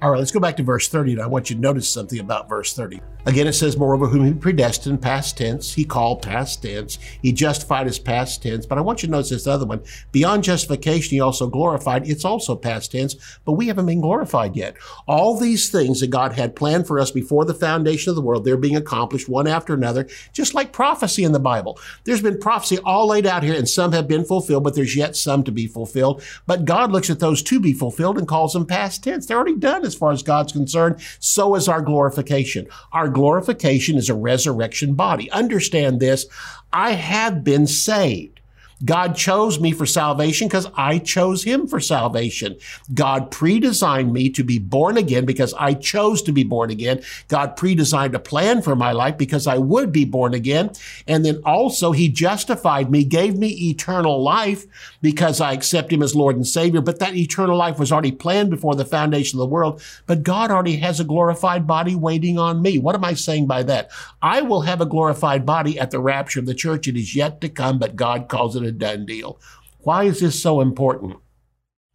All 0.00 0.12
right, 0.12 0.18
let's 0.18 0.30
go 0.30 0.38
back 0.38 0.56
to 0.58 0.62
verse 0.62 0.86
30, 0.86 1.14
and 1.14 1.20
I 1.20 1.26
want 1.26 1.50
you 1.50 1.56
to 1.56 1.62
notice 1.62 1.90
something 1.90 2.20
about 2.20 2.48
verse 2.48 2.72
30. 2.72 3.00
Again, 3.28 3.46
it 3.46 3.52
says, 3.52 3.76
Moreover, 3.76 4.06
whom 4.06 4.24
he 4.24 4.32
predestined, 4.32 5.02
past 5.02 5.36
tense, 5.36 5.74
he 5.74 5.84
called, 5.84 6.22
past 6.22 6.62
tense, 6.62 6.98
he 7.20 7.30
justified 7.30 7.86
as 7.86 7.98
past 7.98 8.42
tense. 8.42 8.64
But 8.64 8.78
I 8.78 8.80
want 8.80 9.02
you 9.02 9.06
to 9.08 9.12
notice 9.12 9.28
this 9.28 9.46
other 9.46 9.66
one. 9.66 9.82
Beyond 10.12 10.44
justification, 10.44 11.10
he 11.10 11.20
also 11.20 11.46
glorified. 11.46 12.08
It's 12.08 12.24
also 12.24 12.56
past 12.56 12.92
tense, 12.92 13.16
but 13.44 13.52
we 13.52 13.66
haven't 13.66 13.84
been 13.84 14.00
glorified 14.00 14.56
yet. 14.56 14.78
All 15.06 15.36
these 15.36 15.68
things 15.68 16.00
that 16.00 16.06
God 16.06 16.32
had 16.32 16.56
planned 16.56 16.86
for 16.86 16.98
us 16.98 17.10
before 17.10 17.44
the 17.44 17.52
foundation 17.52 18.08
of 18.08 18.16
the 18.16 18.22
world, 18.22 18.46
they're 18.46 18.56
being 18.56 18.76
accomplished 18.76 19.28
one 19.28 19.46
after 19.46 19.74
another, 19.74 20.08
just 20.32 20.54
like 20.54 20.72
prophecy 20.72 21.22
in 21.22 21.32
the 21.32 21.38
Bible. 21.38 21.78
There's 22.04 22.22
been 22.22 22.40
prophecy 22.40 22.78
all 22.78 23.08
laid 23.08 23.26
out 23.26 23.42
here, 23.42 23.54
and 23.54 23.68
some 23.68 23.92
have 23.92 24.08
been 24.08 24.24
fulfilled, 24.24 24.64
but 24.64 24.74
there's 24.74 24.96
yet 24.96 25.16
some 25.16 25.44
to 25.44 25.52
be 25.52 25.66
fulfilled. 25.66 26.22
But 26.46 26.64
God 26.64 26.92
looks 26.92 27.10
at 27.10 27.20
those 27.20 27.42
to 27.42 27.60
be 27.60 27.74
fulfilled 27.74 28.16
and 28.16 28.26
calls 28.26 28.54
them 28.54 28.64
past 28.64 29.04
tense. 29.04 29.26
They're 29.26 29.36
already 29.36 29.56
done 29.56 29.84
as 29.84 29.94
far 29.94 30.12
as 30.12 30.22
God's 30.22 30.52
concerned. 30.52 31.02
So 31.18 31.56
is 31.56 31.68
our 31.68 31.82
glorification. 31.82 32.68
Our 32.90 33.17
glorification 33.18 33.96
is 33.96 34.08
a 34.08 34.14
resurrection 34.14 34.94
body. 34.94 35.28
Understand 35.32 35.98
this. 35.98 36.26
I 36.72 36.92
have 36.92 37.42
been 37.42 37.66
saved. 37.66 38.37
God 38.84 39.16
chose 39.16 39.58
me 39.58 39.72
for 39.72 39.86
salvation 39.86 40.46
because 40.46 40.68
I 40.76 40.98
chose 40.98 41.42
him 41.42 41.66
for 41.66 41.80
salvation. 41.80 42.56
God 42.94 43.30
predesigned 43.30 44.12
me 44.12 44.30
to 44.30 44.44
be 44.44 44.58
born 44.58 44.96
again 44.96 45.24
because 45.24 45.52
I 45.54 45.74
chose 45.74 46.22
to 46.22 46.32
be 46.32 46.44
born 46.44 46.70
again. 46.70 47.02
God 47.26 47.56
predesigned 47.56 48.14
a 48.14 48.20
plan 48.20 48.62
for 48.62 48.76
my 48.76 48.92
life 48.92 49.18
because 49.18 49.46
I 49.46 49.58
would 49.58 49.90
be 49.90 50.04
born 50.04 50.32
again. 50.32 50.70
And 51.06 51.24
then 51.24 51.42
also 51.44 51.92
he 51.92 52.08
justified 52.08 52.90
me, 52.90 53.04
gave 53.04 53.36
me 53.36 53.48
eternal 53.70 54.22
life 54.22 54.64
because 55.02 55.40
I 55.40 55.52
accept 55.52 55.92
him 55.92 56.02
as 56.02 56.14
Lord 56.14 56.36
and 56.36 56.46
Savior. 56.46 56.80
But 56.80 57.00
that 57.00 57.16
eternal 57.16 57.56
life 57.56 57.78
was 57.78 57.90
already 57.90 58.12
planned 58.12 58.50
before 58.50 58.76
the 58.76 58.84
foundation 58.84 59.38
of 59.38 59.40
the 59.40 59.52
world. 59.52 59.82
But 60.06 60.22
God 60.22 60.50
already 60.50 60.76
has 60.76 61.00
a 61.00 61.04
glorified 61.04 61.66
body 61.66 61.96
waiting 61.96 62.38
on 62.38 62.62
me. 62.62 62.78
What 62.78 62.94
am 62.94 63.04
I 63.04 63.14
saying 63.14 63.46
by 63.46 63.64
that? 63.64 63.90
I 64.22 64.42
will 64.42 64.62
have 64.62 64.80
a 64.80 64.86
glorified 64.86 65.44
body 65.44 65.78
at 65.78 65.90
the 65.90 66.00
rapture 66.00 66.38
of 66.40 66.46
the 66.46 66.54
church. 66.54 66.86
It 66.86 66.96
is 66.96 67.16
yet 67.16 67.40
to 67.40 67.48
come, 67.48 67.78
but 67.78 67.96
God 67.96 68.28
calls 68.28 68.54
it 68.54 68.67
a 68.68 68.72
done 68.72 69.06
deal. 69.06 69.40
Why 69.80 70.04
is 70.04 70.20
this 70.20 70.40
so 70.40 70.60
important? 70.60 71.16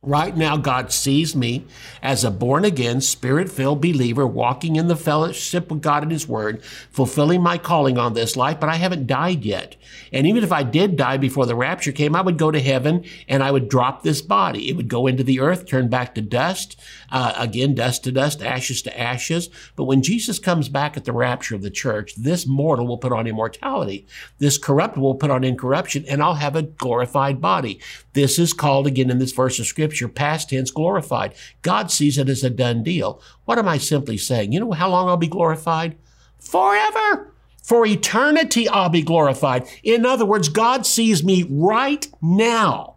Right 0.05 0.36
now, 0.36 0.57
God 0.57 0.91
sees 0.91 1.33
me 1.33 1.65
as 2.01 2.25
a 2.25 2.31
born 2.31 2.65
again, 2.65 2.99
spirit 2.99 3.49
filled 3.49 3.79
believer 3.79 4.27
walking 4.27 4.75
in 4.75 4.88
the 4.88 4.97
fellowship 4.97 5.71
with 5.71 5.81
God 5.81 6.03
and 6.03 6.12
His 6.12 6.27
Word, 6.27 6.62
fulfilling 6.91 7.41
my 7.41 7.57
calling 7.57 7.97
on 7.97 8.13
this 8.13 8.36
life, 8.36 8.59
but 8.59 8.67
I 8.67 8.75
haven't 8.75 9.07
died 9.07 9.45
yet. 9.45 9.77
And 10.12 10.27
even 10.27 10.43
if 10.43 10.51
I 10.51 10.63
did 10.63 10.97
die 10.97 11.15
before 11.15 11.45
the 11.45 11.55
rapture 11.55 11.93
came, 11.93 12.17
I 12.17 12.21
would 12.21 12.38
go 12.38 12.51
to 12.51 12.59
heaven 12.59 13.05
and 13.29 13.41
I 13.41 13.51
would 13.51 13.69
drop 13.69 14.03
this 14.03 14.21
body. 14.21 14.69
It 14.69 14.75
would 14.75 14.89
go 14.89 15.07
into 15.07 15.23
the 15.23 15.39
earth, 15.39 15.65
turn 15.65 15.88
back 15.88 16.15
to 16.15 16.21
dust, 16.21 16.77
uh, 17.13 17.34
again, 17.38 17.76
dust 17.76 18.04
to 18.04 18.12
dust, 18.12 18.43
ashes 18.43 18.82
to 18.82 18.99
ashes. 18.99 19.49
But 19.78 19.86
when 19.86 20.04
Jesus 20.04 20.38
comes 20.38 20.67
back 20.67 20.97
at 20.97 21.06
the 21.06 21.13
rapture 21.13 21.56
of 21.56 21.62
the 21.62 21.71
church, 21.71 22.13
this 22.15 22.45
mortal 22.45 22.88
will 22.88 22.97
put 22.97 23.13
on 23.13 23.26
immortality. 23.26 24.06
This 24.39 24.58
corrupt 24.58 24.97
will 24.97 25.15
put 25.15 25.32
on 25.32 25.45
incorruption, 25.45 26.04
and 26.10 26.21
I'll 26.21 26.34
have 26.34 26.58
a 26.58 26.63
glorified 26.63 27.39
body. 27.39 27.80
This 28.12 28.38
is 28.38 28.52
called, 28.52 28.86
again, 28.86 29.10
in 29.10 29.19
this 29.19 29.32
verse 29.32 29.60
of 29.60 29.65
Scripture, 29.65 29.93
scripture, 29.93 30.08
past 30.08 30.49
tense, 30.49 30.71
glorified. 30.71 31.36
God 31.62 31.91
sees 31.91 32.17
it 32.17 32.30
as 32.30 32.43
a 32.43 32.49
done 32.49 32.84
deal. 32.84 33.21
What 33.45 33.60
am 33.60 33.67
I 33.67 33.78
simply 33.78 34.17
saying? 34.17 34.52
You 34.52 34.60
know 34.60 34.71
how 34.71 34.89
long 34.89 35.08
I'll 35.08 35.17
be 35.17 35.28
glorified? 35.28 35.97
Forever. 36.39 37.34
For 37.62 37.86
eternity, 37.86 38.67
I'll 38.67 38.89
be 38.89 39.04
glorified. 39.04 39.67
In 39.84 40.06
other 40.06 40.26
words, 40.26 40.49
God 40.49 40.86
sees 40.86 41.23
me 41.23 41.45
right 41.49 42.08
now 42.21 42.95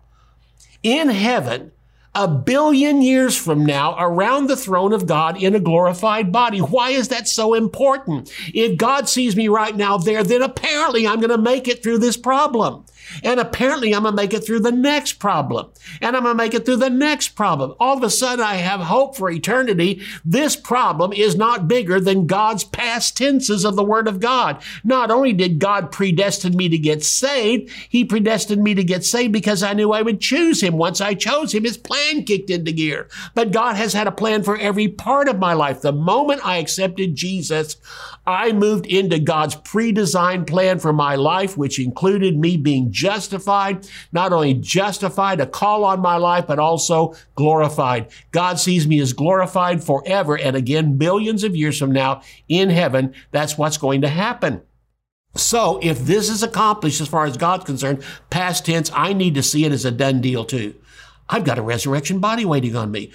in 0.82 1.08
heaven 1.08 1.72
a 2.16 2.26
billion 2.26 3.02
years 3.02 3.36
from 3.36 3.66
now 3.66 3.94
around 3.98 4.46
the 4.46 4.56
throne 4.56 4.94
of 4.94 5.06
God 5.06 5.40
in 5.40 5.54
a 5.54 5.60
glorified 5.60 6.32
body. 6.32 6.60
Why 6.60 6.90
is 6.90 7.08
that 7.08 7.28
so 7.28 7.52
important? 7.52 8.32
If 8.54 8.78
God 8.78 9.06
sees 9.06 9.36
me 9.36 9.48
right 9.48 9.76
now 9.76 9.98
there, 9.98 10.24
then 10.24 10.40
apparently 10.40 11.06
I'm 11.06 11.20
going 11.20 11.28
to 11.28 11.36
make 11.36 11.68
it 11.68 11.82
through 11.82 11.98
this 11.98 12.16
problem. 12.16 12.86
And 13.22 13.40
apparently 13.40 13.94
I'm 13.94 14.02
going 14.02 14.12
to 14.12 14.22
make 14.22 14.34
it 14.34 14.44
through 14.44 14.60
the 14.60 14.72
next 14.72 15.14
problem. 15.14 15.70
And 16.00 16.16
I'm 16.16 16.22
going 16.22 16.36
to 16.36 16.42
make 16.42 16.54
it 16.54 16.64
through 16.64 16.76
the 16.76 16.90
next 16.90 17.30
problem. 17.30 17.74
All 17.78 17.96
of 17.96 18.02
a 18.02 18.10
sudden 18.10 18.44
I 18.44 18.54
have 18.54 18.80
hope 18.80 19.16
for 19.16 19.30
eternity. 19.30 20.02
This 20.24 20.56
problem 20.56 21.12
is 21.12 21.36
not 21.36 21.68
bigger 21.68 22.00
than 22.00 22.26
God's 22.26 22.64
past 22.64 23.16
tenses 23.16 23.64
of 23.64 23.76
the 23.76 23.84
Word 23.84 24.08
of 24.08 24.20
God. 24.20 24.62
Not 24.84 25.10
only 25.10 25.32
did 25.32 25.58
God 25.58 25.92
predestine 25.92 26.56
me 26.56 26.68
to 26.68 26.78
get 26.78 27.04
saved, 27.04 27.70
He 27.88 28.04
predestined 28.04 28.62
me 28.62 28.74
to 28.74 28.84
get 28.84 29.04
saved 29.04 29.32
because 29.32 29.62
I 29.62 29.72
knew 29.72 29.92
I 29.92 30.02
would 30.02 30.20
choose 30.20 30.62
Him. 30.62 30.76
Once 30.76 31.00
I 31.00 31.14
chose 31.14 31.54
Him, 31.54 31.64
His 31.64 31.76
plan 31.76 32.24
kicked 32.24 32.50
into 32.50 32.72
gear. 32.72 33.08
But 33.34 33.52
God 33.52 33.76
has 33.76 33.92
had 33.92 34.06
a 34.06 34.12
plan 34.12 34.42
for 34.42 34.56
every 34.56 34.88
part 34.88 35.28
of 35.28 35.38
my 35.38 35.52
life. 35.52 35.80
The 35.80 35.92
moment 35.92 36.44
I 36.44 36.56
accepted 36.56 37.14
Jesus, 37.14 37.76
I 38.26 38.52
moved 38.52 38.86
into 38.86 39.18
God's 39.18 39.54
pre-designed 39.54 40.46
plan 40.46 40.78
for 40.78 40.92
my 40.92 41.14
life, 41.14 41.56
which 41.56 41.78
included 41.78 42.36
me 42.38 42.56
being 42.56 42.90
justified, 42.96 43.86
not 44.10 44.32
only 44.32 44.54
justified, 44.54 45.38
a 45.38 45.46
call 45.46 45.84
on 45.84 46.00
my 46.00 46.16
life, 46.16 46.46
but 46.46 46.58
also 46.58 47.14
glorified. 47.34 48.08
God 48.32 48.58
sees 48.58 48.88
me 48.88 48.98
as 49.00 49.12
glorified 49.12 49.84
forever. 49.84 50.38
And 50.38 50.56
again, 50.56 50.96
billions 50.96 51.44
of 51.44 51.54
years 51.54 51.78
from 51.78 51.92
now 51.92 52.22
in 52.48 52.70
heaven, 52.70 53.14
that's 53.32 53.58
what's 53.58 53.76
going 53.76 54.00
to 54.00 54.08
happen. 54.08 54.62
So 55.34 55.78
if 55.82 55.98
this 55.98 56.30
is 56.30 56.42
accomplished 56.42 57.02
as 57.02 57.08
far 57.08 57.26
as 57.26 57.36
God's 57.36 57.64
concerned, 57.64 58.02
past 58.30 58.64
tense, 58.64 58.90
I 58.94 59.12
need 59.12 59.34
to 59.34 59.42
see 59.42 59.66
it 59.66 59.72
as 59.72 59.84
a 59.84 59.90
done 59.90 60.22
deal 60.22 60.46
too. 60.46 60.74
I've 61.28 61.44
got 61.44 61.58
a 61.58 61.62
resurrection 61.62 62.18
body 62.20 62.46
waiting 62.46 62.74
on 62.74 62.90
me. 62.90 63.12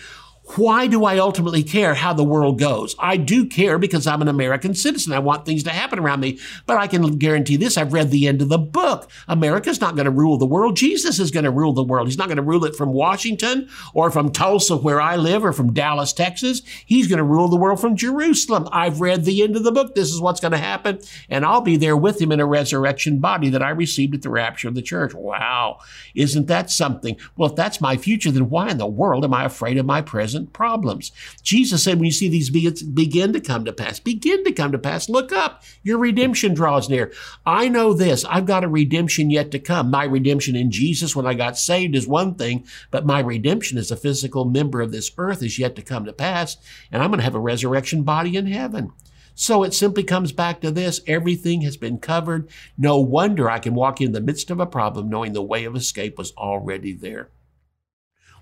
Why 0.55 0.87
do 0.87 1.05
I 1.05 1.17
ultimately 1.17 1.63
care 1.63 1.93
how 1.93 2.11
the 2.13 2.25
world 2.25 2.59
goes? 2.59 2.93
I 2.99 3.15
do 3.15 3.45
care 3.45 3.77
because 3.77 4.05
I'm 4.05 4.21
an 4.21 4.27
American 4.27 4.73
citizen. 4.73 5.13
I 5.13 5.19
want 5.19 5.45
things 5.45 5.63
to 5.63 5.69
happen 5.69 5.97
around 5.97 6.19
me. 6.19 6.39
But 6.65 6.77
I 6.77 6.87
can 6.87 7.17
guarantee 7.17 7.55
this 7.55 7.77
I've 7.77 7.93
read 7.93 8.11
the 8.11 8.27
end 8.27 8.41
of 8.41 8.49
the 8.49 8.57
book. 8.57 9.09
America's 9.29 9.79
not 9.79 9.95
going 9.95 10.05
to 10.05 10.11
rule 10.11 10.37
the 10.37 10.45
world. 10.45 10.75
Jesus 10.75 11.19
is 11.19 11.31
going 11.31 11.45
to 11.45 11.51
rule 11.51 11.71
the 11.71 11.83
world. 11.83 12.07
He's 12.07 12.17
not 12.17 12.27
going 12.27 12.37
to 12.37 12.43
rule 12.43 12.65
it 12.65 12.75
from 12.75 12.91
Washington 12.91 13.69
or 13.93 14.11
from 14.11 14.31
Tulsa, 14.31 14.75
where 14.75 14.99
I 14.99 15.15
live, 15.15 15.45
or 15.45 15.53
from 15.53 15.73
Dallas, 15.73 16.11
Texas. 16.11 16.61
He's 16.85 17.07
going 17.07 17.19
to 17.19 17.23
rule 17.23 17.47
the 17.47 17.55
world 17.55 17.79
from 17.79 17.95
Jerusalem. 17.95 18.67
I've 18.71 18.99
read 18.99 19.23
the 19.23 19.43
end 19.43 19.55
of 19.55 19.63
the 19.63 19.71
book. 19.71 19.95
This 19.95 20.11
is 20.11 20.19
what's 20.19 20.41
going 20.41 20.51
to 20.51 20.57
happen. 20.57 20.99
And 21.29 21.45
I'll 21.45 21.61
be 21.61 21.77
there 21.77 21.95
with 21.95 22.21
him 22.21 22.31
in 22.31 22.41
a 22.41 22.45
resurrection 22.45 23.19
body 23.19 23.49
that 23.49 23.63
I 23.63 23.69
received 23.69 24.15
at 24.15 24.21
the 24.21 24.29
rapture 24.29 24.67
of 24.67 24.75
the 24.75 24.81
church. 24.81 25.13
Wow. 25.13 25.79
Isn't 26.13 26.47
that 26.47 26.69
something? 26.69 27.15
Well, 27.37 27.51
if 27.51 27.55
that's 27.55 27.79
my 27.79 27.95
future, 27.95 28.31
then 28.31 28.49
why 28.49 28.69
in 28.69 28.79
the 28.79 28.87
world 28.87 29.23
am 29.23 29.33
I 29.33 29.45
afraid 29.45 29.77
of 29.77 29.85
my 29.85 30.01
present? 30.01 30.40
Present 30.41 30.53
problems. 30.53 31.11
Jesus 31.41 31.83
said, 31.83 31.97
when 31.97 32.05
you 32.05 32.11
see 32.11 32.29
these 32.29 32.49
begin 32.49 33.33
to 33.33 33.39
come 33.41 33.65
to 33.65 33.73
pass, 33.73 33.99
begin 33.99 34.43
to 34.43 34.51
come 34.51 34.71
to 34.71 34.79
pass, 34.79 35.09
look 35.09 35.31
up. 35.31 35.63
Your 35.83 35.97
redemption 35.97 36.53
draws 36.53 36.89
near. 36.89 37.11
I 37.45 37.67
know 37.67 37.93
this. 37.93 38.25
I've 38.25 38.45
got 38.45 38.63
a 38.63 38.67
redemption 38.67 39.29
yet 39.29 39.51
to 39.51 39.59
come. 39.59 39.89
My 39.89 40.05
redemption 40.05 40.55
in 40.55 40.71
Jesus 40.71 41.15
when 41.15 41.25
I 41.25 41.33
got 41.33 41.57
saved 41.57 41.95
is 41.95 42.07
one 42.07 42.35
thing, 42.35 42.65
but 42.89 43.05
my 43.05 43.19
redemption 43.19 43.77
as 43.77 43.91
a 43.91 43.97
physical 43.97 44.45
member 44.45 44.81
of 44.81 44.91
this 44.91 45.11
earth 45.17 45.43
is 45.43 45.59
yet 45.59 45.75
to 45.75 45.81
come 45.81 46.05
to 46.05 46.13
pass. 46.13 46.57
And 46.91 47.01
I'm 47.01 47.09
going 47.09 47.19
to 47.19 47.25
have 47.25 47.35
a 47.35 47.39
resurrection 47.39 48.03
body 48.03 48.37
in 48.37 48.47
heaven. 48.47 48.91
So 49.33 49.63
it 49.63 49.73
simply 49.73 50.03
comes 50.03 50.31
back 50.31 50.61
to 50.61 50.71
this. 50.71 51.01
Everything 51.07 51.61
has 51.61 51.77
been 51.77 51.97
covered. 51.99 52.49
No 52.77 52.99
wonder 52.99 53.49
I 53.49 53.59
can 53.59 53.73
walk 53.73 54.01
in 54.01 54.11
the 54.11 54.21
midst 54.21 54.51
of 54.51 54.59
a 54.59 54.65
problem 54.65 55.09
knowing 55.09 55.33
the 55.33 55.41
way 55.41 55.63
of 55.63 55.75
escape 55.75 56.17
was 56.17 56.33
already 56.33 56.93
there. 56.93 57.29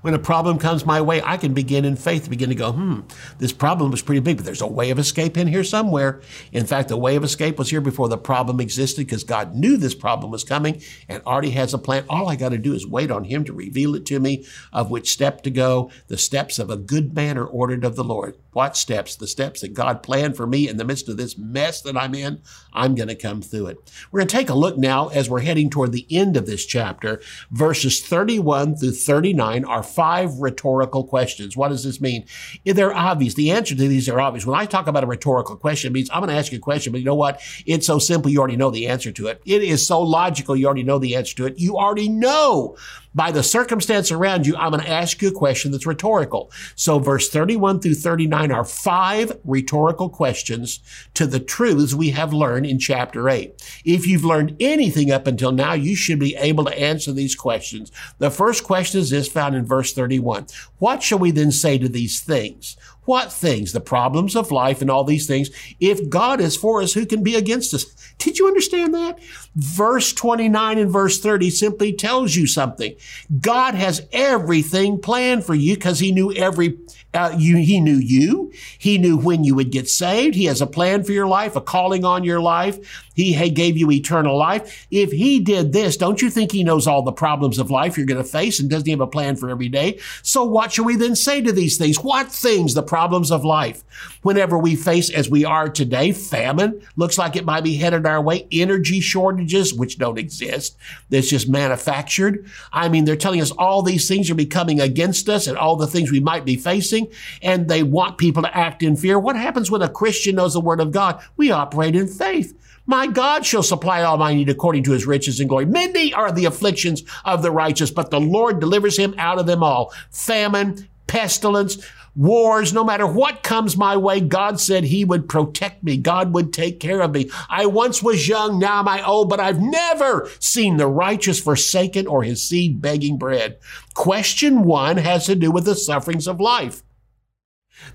When 0.01 0.13
a 0.13 0.19
problem 0.19 0.59
comes 0.59 0.85
my 0.85 1.01
way, 1.01 1.21
I 1.21 1.35
can 1.35 1.53
begin 1.53 1.83
in 1.83 1.97
faith, 1.97 2.29
begin 2.29 2.47
to 2.47 2.55
go, 2.55 2.71
hmm, 2.71 3.01
this 3.37 3.51
problem 3.51 3.91
was 3.91 4.01
pretty 4.01 4.21
big, 4.21 4.37
but 4.37 4.45
there's 4.45 4.61
a 4.61 4.67
way 4.67 4.91
of 4.91 4.99
escape 4.99 5.35
in 5.35 5.47
here 5.47 5.65
somewhere. 5.65 6.21
In 6.53 6.65
fact, 6.65 6.87
the 6.87 6.95
way 6.95 7.17
of 7.17 7.23
escape 7.25 7.57
was 7.57 7.69
here 7.69 7.81
before 7.81 8.07
the 8.07 8.17
problem 8.17 8.61
existed 8.61 9.05
because 9.05 9.25
God 9.25 9.55
knew 9.55 9.75
this 9.75 9.93
problem 9.93 10.31
was 10.31 10.45
coming 10.45 10.81
and 11.09 11.21
already 11.23 11.49
has 11.51 11.73
a 11.73 11.77
plan. 11.77 12.05
All 12.07 12.29
I 12.29 12.37
got 12.37 12.49
to 12.49 12.57
do 12.57 12.73
is 12.73 12.87
wait 12.87 13.11
on 13.11 13.25
Him 13.25 13.43
to 13.43 13.51
reveal 13.51 13.93
it 13.93 14.05
to 14.05 14.21
me 14.21 14.45
of 14.71 14.89
which 14.89 15.11
step 15.11 15.41
to 15.43 15.49
go. 15.49 15.91
The 16.07 16.17
steps 16.17 16.59
of 16.59 16.69
a 16.69 16.77
good 16.77 17.13
man 17.13 17.37
are 17.37 17.45
ordered 17.45 17.83
of 17.83 17.97
the 17.97 18.05
Lord. 18.05 18.37
What 18.51 18.75
steps? 18.75 19.15
The 19.15 19.27
steps 19.27 19.61
that 19.61 19.73
God 19.73 20.03
planned 20.03 20.35
for 20.35 20.47
me 20.47 20.67
in 20.67 20.77
the 20.77 20.85
midst 20.85 21.07
of 21.09 21.17
this 21.17 21.37
mess 21.37 21.81
that 21.81 21.95
I'm 21.95 22.15
in. 22.15 22.41
I'm 22.73 22.95
going 22.95 23.07
to 23.07 23.15
come 23.15 23.41
through 23.41 23.67
it. 23.67 23.77
We're 24.11 24.19
going 24.19 24.27
to 24.27 24.35
take 24.35 24.49
a 24.49 24.55
look 24.55 24.77
now 24.77 25.09
as 25.09 25.29
we're 25.29 25.41
heading 25.41 25.69
toward 25.69 25.91
the 25.91 26.07
end 26.09 26.37
of 26.37 26.45
this 26.45 26.65
chapter. 26.65 27.21
Verses 27.51 28.01
31 28.05 28.77
through 28.77 28.91
39 28.91 29.65
are 29.65 29.83
five 29.83 30.33
rhetorical 30.39 31.03
questions. 31.03 31.55
What 31.55 31.69
does 31.69 31.83
this 31.83 32.01
mean? 32.01 32.25
They're 32.65 32.93
obvious. 32.93 33.33
The 33.33 33.51
answer 33.51 33.75
to 33.75 33.87
these 33.87 34.09
are 34.09 34.19
obvious. 34.19 34.45
When 34.45 34.59
I 34.59 34.65
talk 34.65 34.87
about 34.87 35.03
a 35.03 35.07
rhetorical 35.07 35.55
question, 35.55 35.91
it 35.91 35.93
means 35.93 36.09
I'm 36.09 36.21
going 36.21 36.29
to 36.29 36.35
ask 36.35 36.51
you 36.51 36.57
a 36.57 36.61
question, 36.61 36.91
but 36.91 36.99
you 36.99 37.05
know 37.05 37.15
what? 37.15 37.41
It's 37.65 37.87
so 37.87 37.99
simple, 37.99 38.31
you 38.31 38.39
already 38.39 38.57
know 38.57 38.71
the 38.71 38.87
answer 38.87 39.11
to 39.11 39.27
it. 39.27 39.41
It 39.45 39.63
is 39.63 39.85
so 39.85 40.01
logical, 40.01 40.55
you 40.55 40.65
already 40.65 40.83
know 40.83 40.99
the 40.99 41.15
answer 41.15 41.35
to 41.37 41.45
it. 41.45 41.59
You 41.59 41.77
already 41.77 42.09
know 42.09 42.77
by 43.13 43.31
the 43.31 43.43
circumstance 43.43 44.11
around 44.11 44.45
you, 44.45 44.55
I'm 44.55 44.71
going 44.71 44.83
to 44.83 44.89
ask 44.89 45.21
you 45.21 45.29
a 45.29 45.33
question 45.33 45.71
that's 45.71 45.85
rhetorical. 45.85 46.51
So 46.75 46.99
verse 46.99 47.29
31 47.29 47.79
through 47.79 47.95
39 47.95 48.51
are 48.51 48.63
five 48.63 49.37
rhetorical 49.43 50.09
questions 50.09 50.79
to 51.15 51.25
the 51.25 51.39
truths 51.39 51.93
we 51.93 52.11
have 52.11 52.33
learned 52.33 52.65
in 52.65 52.79
chapter 52.79 53.29
8. 53.29 53.81
If 53.85 54.07
you've 54.07 54.25
learned 54.25 54.55
anything 54.59 55.11
up 55.11 55.27
until 55.27 55.51
now, 55.51 55.73
you 55.73 55.95
should 55.95 56.19
be 56.19 56.35
able 56.35 56.65
to 56.65 56.79
answer 56.79 57.11
these 57.11 57.35
questions. 57.35 57.91
The 58.19 58.31
first 58.31 58.63
question 58.63 59.01
is 59.01 59.09
this 59.09 59.27
found 59.27 59.55
in 59.55 59.65
verse 59.65 59.93
31. 59.93 60.47
What 60.77 61.01
shall 61.01 61.19
we 61.19 61.31
then 61.31 61.51
say 61.51 61.77
to 61.77 61.89
these 61.89 62.21
things? 62.21 62.77
What 63.09 63.33
things? 63.33 63.71
The 63.71 63.81
problems 63.81 64.35
of 64.35 64.51
life 64.51 64.83
and 64.83 64.91
all 64.91 65.03
these 65.03 65.25
things. 65.25 65.49
If 65.79 66.09
God 66.09 66.39
is 66.39 66.55
for 66.55 66.79
us, 66.79 66.93
who 66.93 67.07
can 67.07 67.23
be 67.23 67.33
against 67.33 67.73
us? 67.73 67.85
Did 68.19 68.37
you 68.37 68.45
understand 68.45 68.93
that? 68.93 69.17
Verse 69.55 70.13
29 70.13 70.77
and 70.77 70.91
verse 70.91 71.19
30 71.19 71.49
simply 71.49 71.91
tells 71.91 72.35
you 72.35 72.45
something. 72.45 72.93
God 73.41 73.73
has 73.73 74.07
everything 74.11 75.01
planned 75.01 75.43
for 75.43 75.55
you 75.55 75.73
because 75.73 75.97
he 75.97 76.11
knew 76.11 76.31
every 76.33 76.77
uh, 77.13 77.35
you, 77.37 77.57
he 77.57 77.79
knew 77.79 77.97
you. 77.97 78.51
He 78.77 78.97
knew 78.97 79.17
when 79.17 79.43
you 79.43 79.55
would 79.55 79.71
get 79.71 79.89
saved. 79.89 80.35
He 80.35 80.45
has 80.45 80.61
a 80.61 80.67
plan 80.67 81.03
for 81.03 81.11
your 81.11 81.27
life, 81.27 81.55
a 81.55 81.61
calling 81.61 82.05
on 82.05 82.23
your 82.23 82.39
life. 82.39 83.07
He 83.15 83.49
gave 83.49 83.75
you 83.75 83.91
eternal 83.91 84.37
life. 84.37 84.87
If 84.91 85.11
he 85.11 85.41
did 85.41 85.73
this, 85.73 85.97
don't 85.97 86.21
you 86.21 86.29
think 86.29 86.51
he 86.51 86.63
knows 86.63 86.87
all 86.87 87.01
the 87.01 87.11
problems 87.11 87.59
of 87.59 87.69
life 87.69 87.97
you're 87.97 88.05
going 88.05 88.23
to 88.23 88.29
face 88.29 88.59
and 88.59 88.69
doesn't 88.69 88.85
he 88.85 88.91
have 88.91 89.01
a 89.01 89.07
plan 89.07 89.35
for 89.35 89.49
every 89.49 89.67
day? 89.67 89.99
So 90.21 90.45
what 90.45 90.71
shall 90.71 90.85
we 90.85 90.95
then 90.95 91.15
say 91.15 91.41
to 91.41 91.51
these 91.51 91.77
things? 91.77 91.97
What 91.97 92.31
things, 92.31 92.73
the 92.73 92.83
problems 92.83 93.31
of 93.31 93.43
life? 93.43 93.83
Whenever 94.21 94.57
we 94.57 94.75
face, 94.75 95.09
as 95.09 95.29
we 95.29 95.43
are 95.43 95.69
today, 95.69 96.13
famine 96.13 96.81
looks 96.95 97.17
like 97.17 97.35
it 97.35 97.45
might 97.45 97.63
be 97.63 97.75
headed 97.75 98.05
our 98.05 98.21
way, 98.21 98.47
energy 98.51 99.01
shortages, 99.01 99.73
which 99.73 99.97
don't 99.97 100.17
exist. 100.17 100.77
That's 101.09 101.29
just 101.29 101.49
manufactured. 101.49 102.45
I 102.71 102.87
mean, 102.87 103.03
they're 103.03 103.17
telling 103.17 103.41
us 103.41 103.51
all 103.51 103.81
these 103.81 104.07
things 104.07 104.29
are 104.29 104.35
becoming 104.35 104.79
against 104.79 105.27
us 105.27 105.47
and 105.47 105.57
all 105.57 105.75
the 105.75 105.87
things 105.87 106.11
we 106.11 106.21
might 106.21 106.45
be 106.45 106.55
facing, 106.55 106.98
and 107.41 107.67
they 107.67 107.83
want 107.83 108.17
people 108.17 108.43
to 108.43 108.57
act 108.57 108.83
in 108.83 108.95
fear. 108.95 109.19
What 109.19 109.35
happens 109.35 109.69
when 109.69 109.81
a 109.81 109.89
Christian 109.89 110.35
knows 110.35 110.53
the 110.53 110.59
word 110.59 110.81
of 110.81 110.91
God? 110.91 111.21
We 111.37 111.51
operate 111.51 111.95
in 111.95 112.07
faith. 112.07 112.55
My 112.85 113.05
God 113.05 113.45
shall 113.45 113.61
supply 113.61 114.01
all 114.01 114.17
my 114.17 114.33
need 114.33 114.49
according 114.49 114.83
to 114.85 114.93
his 114.93 115.05
riches 115.05 115.39
and 115.39 115.47
glory. 115.47 115.65
Many 115.65 116.11
are 116.11 116.31
the 116.31 116.45
afflictions 116.45 117.03
of 117.23 117.43
the 117.43 117.51
righteous, 117.51 117.91
but 117.91 118.09
the 118.09 118.19
Lord 118.19 118.59
delivers 118.59 118.97
him 118.97 119.13
out 119.19 119.37
of 119.37 119.45
them 119.45 119.61
all. 119.61 119.93
Famine, 120.09 120.89
pestilence, 121.05 121.77
wars, 122.15 122.73
no 122.73 122.83
matter 122.83 123.05
what 123.05 123.43
comes 123.43 123.77
my 123.77 123.95
way, 123.95 124.19
God 124.19 124.59
said 124.59 124.83
he 124.83 125.05
would 125.05 125.29
protect 125.29 125.83
me. 125.83 125.97
God 125.97 126.33
would 126.33 126.51
take 126.51 126.79
care 126.79 127.01
of 127.01 127.13
me. 127.13 127.29
I 127.47 127.67
once 127.67 128.01
was 128.01 128.27
young, 128.27 128.59
now 128.59 128.79
am 128.79 128.87
I 128.87 129.05
old, 129.05 129.29
but 129.29 129.39
I've 129.39 129.61
never 129.61 130.29
seen 130.39 130.77
the 130.77 130.87
righteous 130.87 131.39
forsaken 131.39 132.07
or 132.07 132.23
his 132.23 132.41
seed 132.41 132.81
begging 132.81 133.17
bread. 133.17 133.59
Question 133.93 134.63
one 134.63 134.97
has 134.97 135.27
to 135.27 135.35
do 135.35 135.51
with 135.51 135.65
the 135.65 135.75
sufferings 135.75 136.27
of 136.27 136.39
life. 136.39 136.83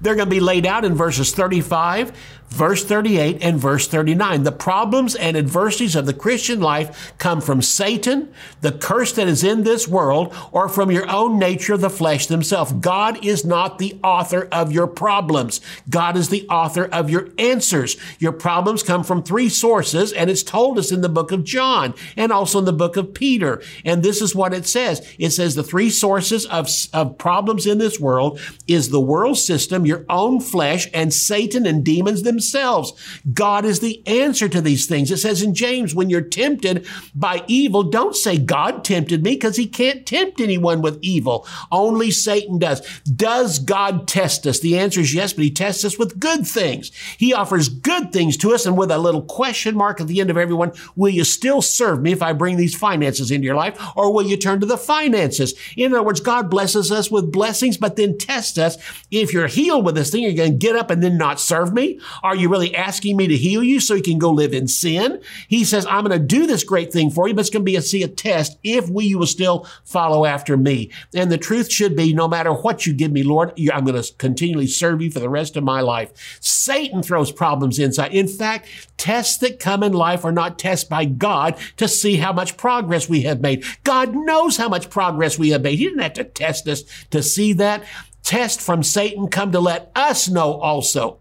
They're 0.00 0.14
going 0.14 0.28
to 0.28 0.34
be 0.34 0.40
laid 0.40 0.66
out 0.66 0.84
in 0.84 0.94
verses 0.94 1.34
35, 1.34 2.12
verse 2.48 2.84
38, 2.84 3.38
and 3.42 3.58
verse 3.58 3.88
39. 3.88 4.44
The 4.44 4.52
problems 4.52 5.14
and 5.14 5.37
adversities 5.37 5.96
of 5.96 6.06
the 6.06 6.14
Christian 6.14 6.60
life 6.60 7.12
come 7.18 7.40
from 7.40 7.62
Satan, 7.62 8.32
the 8.60 8.72
curse 8.72 9.12
that 9.12 9.26
is 9.26 9.42
in 9.42 9.64
this 9.64 9.88
world, 9.88 10.34
or 10.52 10.68
from 10.68 10.90
your 10.90 11.08
own 11.10 11.38
nature 11.38 11.76
the 11.76 11.90
flesh 11.90 12.26
themselves. 12.26 12.72
God 12.72 13.24
is 13.24 13.44
not 13.44 13.78
the 13.78 13.98
author 14.04 14.48
of 14.52 14.72
your 14.72 14.87
problems. 14.87 15.60
God 15.88 16.16
is 16.16 16.28
the 16.28 16.46
author 16.48 16.84
of 16.84 17.10
your 17.10 17.30
answers. 17.38 17.96
Your 18.18 18.32
problems 18.32 18.82
come 18.82 19.02
from 19.02 19.22
three 19.22 19.48
sources, 19.48 20.12
and 20.12 20.30
it's 20.30 20.42
told 20.42 20.78
us 20.78 20.92
in 20.92 21.00
the 21.00 21.08
book 21.08 21.32
of 21.32 21.44
John 21.44 21.94
and 22.16 22.30
also 22.30 22.60
in 22.60 22.64
the 22.64 22.72
book 22.72 22.96
of 22.96 23.14
Peter. 23.14 23.60
And 23.84 24.02
this 24.02 24.22
is 24.22 24.34
what 24.34 24.54
it 24.54 24.66
says. 24.66 25.06
It 25.18 25.30
says 25.30 25.54
the 25.54 25.62
three 25.64 25.90
sources 25.90 26.46
of, 26.46 26.68
of 26.92 27.18
problems 27.18 27.66
in 27.66 27.78
this 27.78 27.98
world 27.98 28.38
is 28.68 28.90
the 28.90 29.00
world 29.00 29.38
system, 29.38 29.63
your 29.87 30.05
own 30.09 30.40
flesh, 30.40 30.88
and 30.92 31.12
Satan 31.12 31.66
and 31.66 31.85
demons 31.85 32.22
themselves. 32.22 32.92
God 33.33 33.64
is 33.64 33.81
the 33.81 34.07
answer 34.07 34.48
to 34.48 34.61
these 34.61 34.87
things. 34.87 35.11
It 35.11 35.18
says 35.18 35.42
in 35.42 35.55
James, 35.55 35.94
when 35.94 36.11
you're 36.11 36.20
tempted 36.20 36.87
by 37.14 37.42
evil, 37.46 37.83
don't 37.83 38.16
say 38.16 38.38
God 38.38 38.85
tempted 38.85 39.22
me 39.22 39.35
because 39.35 39.57
he 39.57 39.66
can't 39.66 40.07
tempt 40.07 40.40
anyone 40.40 40.83
with 40.83 40.98
evil. 41.03 41.46
Only 41.70 42.11
Satan 42.11 42.59
does. 42.59 42.81
Does 43.05 43.59
God 43.59 44.07
test 44.09 44.46
us? 44.46 44.61
The 44.61 44.79
answer 44.79 45.00
is 45.00 45.14
yes, 45.14 45.33
but 45.33 45.44
he 45.44 45.50
tests 45.50 45.85
us 45.85 45.98
with 45.98 46.20
good 46.20 46.46
things. 46.46 46.90
He 47.18 47.33
offers 47.33 47.68
good 47.68 48.12
things 48.12 48.37
to 48.38 48.53
us 48.53 48.66
and 48.66 48.77
with 48.77 48.90
a 48.90 48.98
little 48.98 49.22
question 49.22 49.77
mark 49.77 50.00
at 50.00 50.09
the 50.09 50.20
end 50.20 50.31
of 50.31 50.37
everyone, 50.37 50.72
will 50.96 51.11
you 51.11 51.24
still 51.24 51.62
serve 51.62 52.00
me 52.00 52.12
if 52.12 52.22
I 52.22 52.33
bring 52.33 52.57
these 52.57 52.74
finances 52.74 53.31
into 53.31 53.44
your 53.44 53.57
life 53.57 53.79
or 53.96 54.12
will 54.12 54.22
you 54.22 54.37
turn 54.37 54.61
to 54.61 54.66
the 54.66 54.79
finances? 54.79 55.55
In 55.77 55.92
other 55.92 56.03
words, 56.03 56.20
God 56.20 56.50
blesses 56.50 56.90
us 56.90 57.11
with 57.11 57.33
blessings, 57.33 57.77
but 57.77 57.96
then 57.96 58.18
tests 58.18 58.59
us. 58.59 58.77
If 59.11 59.33
you're 59.33 59.46
healed 59.54 59.84
with 59.84 59.94
this 59.94 60.10
thing, 60.10 60.22
you're 60.22 60.32
going 60.32 60.52
to 60.52 60.58
get 60.58 60.76
up 60.76 60.90
and 60.90 61.02
then 61.02 61.16
not 61.16 61.40
serve 61.40 61.72
me? 61.72 62.00
Are 62.22 62.36
you 62.36 62.48
really 62.48 62.74
asking 62.74 63.16
me 63.16 63.26
to 63.28 63.36
heal 63.36 63.62
you 63.62 63.80
so 63.80 63.94
you 63.94 64.02
can 64.02 64.18
go 64.18 64.30
live 64.30 64.52
in 64.52 64.68
sin? 64.68 65.20
He 65.48 65.64
says, 65.64 65.86
I'm 65.86 66.04
going 66.04 66.18
to 66.18 66.26
do 66.26 66.46
this 66.46 66.64
great 66.64 66.92
thing 66.92 67.10
for 67.10 67.28
you, 67.28 67.34
but 67.34 67.40
it's 67.40 67.50
going 67.50 67.62
to 67.62 67.70
be 67.70 67.76
a, 67.76 67.82
see 67.82 68.02
a 68.02 68.08
test 68.08 68.58
if 68.62 68.88
we 68.88 69.04
you 69.04 69.18
will 69.18 69.26
still 69.26 69.66
follow 69.84 70.24
after 70.24 70.56
me. 70.56 70.90
And 71.14 71.30
the 71.30 71.38
truth 71.38 71.70
should 71.70 71.96
be, 71.96 72.12
no 72.12 72.28
matter 72.28 72.52
what 72.52 72.86
you 72.86 72.92
give 72.92 73.12
me, 73.12 73.22
Lord, 73.22 73.52
I'm 73.72 73.84
going 73.84 74.02
to 74.02 74.14
continually 74.14 74.66
serve 74.66 75.00
you 75.00 75.10
for 75.10 75.20
the 75.20 75.28
rest 75.28 75.56
of 75.56 75.64
my 75.64 75.80
life. 75.80 76.38
Satan 76.40 77.02
throws 77.02 77.30
problems 77.30 77.78
inside. 77.78 78.12
In 78.12 78.28
fact, 78.28 78.68
tests 78.96 79.38
that 79.38 79.60
come 79.60 79.82
in 79.82 79.92
life 79.92 80.24
are 80.24 80.32
not 80.32 80.58
tests 80.58 80.88
by 80.88 81.04
God 81.04 81.56
to 81.76 81.86
see 81.86 82.16
how 82.16 82.32
much 82.32 82.56
progress 82.56 83.08
we 83.08 83.22
have 83.22 83.40
made. 83.40 83.64
God 83.84 84.14
knows 84.14 84.56
how 84.56 84.68
much 84.68 84.90
progress 84.90 85.38
we 85.38 85.50
have 85.50 85.62
made. 85.62 85.78
He 85.78 85.84
didn't 85.84 86.00
have 86.00 86.14
to 86.14 86.24
test 86.24 86.66
us 86.68 86.82
to 87.10 87.22
see 87.22 87.52
that. 87.54 87.84
Tests 88.24 88.64
from 88.64 88.82
Satan 88.82 89.28
come 89.28 89.52
to 89.52 89.60
let 89.60 89.92
us 89.94 90.28
know 90.28 90.54
also 90.54 91.20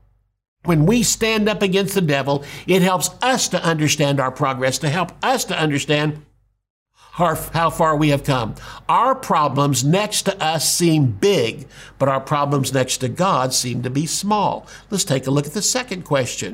when 0.65 0.85
we 0.85 1.03
stand 1.03 1.49
up 1.49 1.61
against 1.61 1.93
the 1.93 2.01
devil, 2.01 2.43
it 2.67 2.81
helps 2.81 3.09
us 3.21 3.49
to 3.49 3.63
understand 3.63 4.19
our 4.19 4.31
progress, 4.31 4.77
to 4.79 4.89
help 4.89 5.11
us 5.21 5.45
to 5.45 5.57
understand 5.57 6.25
how, 6.93 7.35
how 7.35 7.69
far 7.69 7.95
we 7.95 8.09
have 8.09 8.23
come. 8.23 8.55
Our 8.89 9.13
problems 9.13 9.83
next 9.83 10.23
to 10.23 10.41
us 10.43 10.73
seem 10.73 11.11
big, 11.11 11.67
but 11.99 12.09
our 12.09 12.21
problems 12.21 12.73
next 12.73 12.97
to 12.99 13.09
God 13.09 13.53
seem 13.53 13.83
to 13.83 13.89
be 13.89 14.05
small. 14.05 14.65
Let's 14.89 15.03
take 15.03 15.27
a 15.27 15.31
look 15.31 15.45
at 15.45 15.53
the 15.53 15.61
second 15.61 16.05
question. 16.05 16.53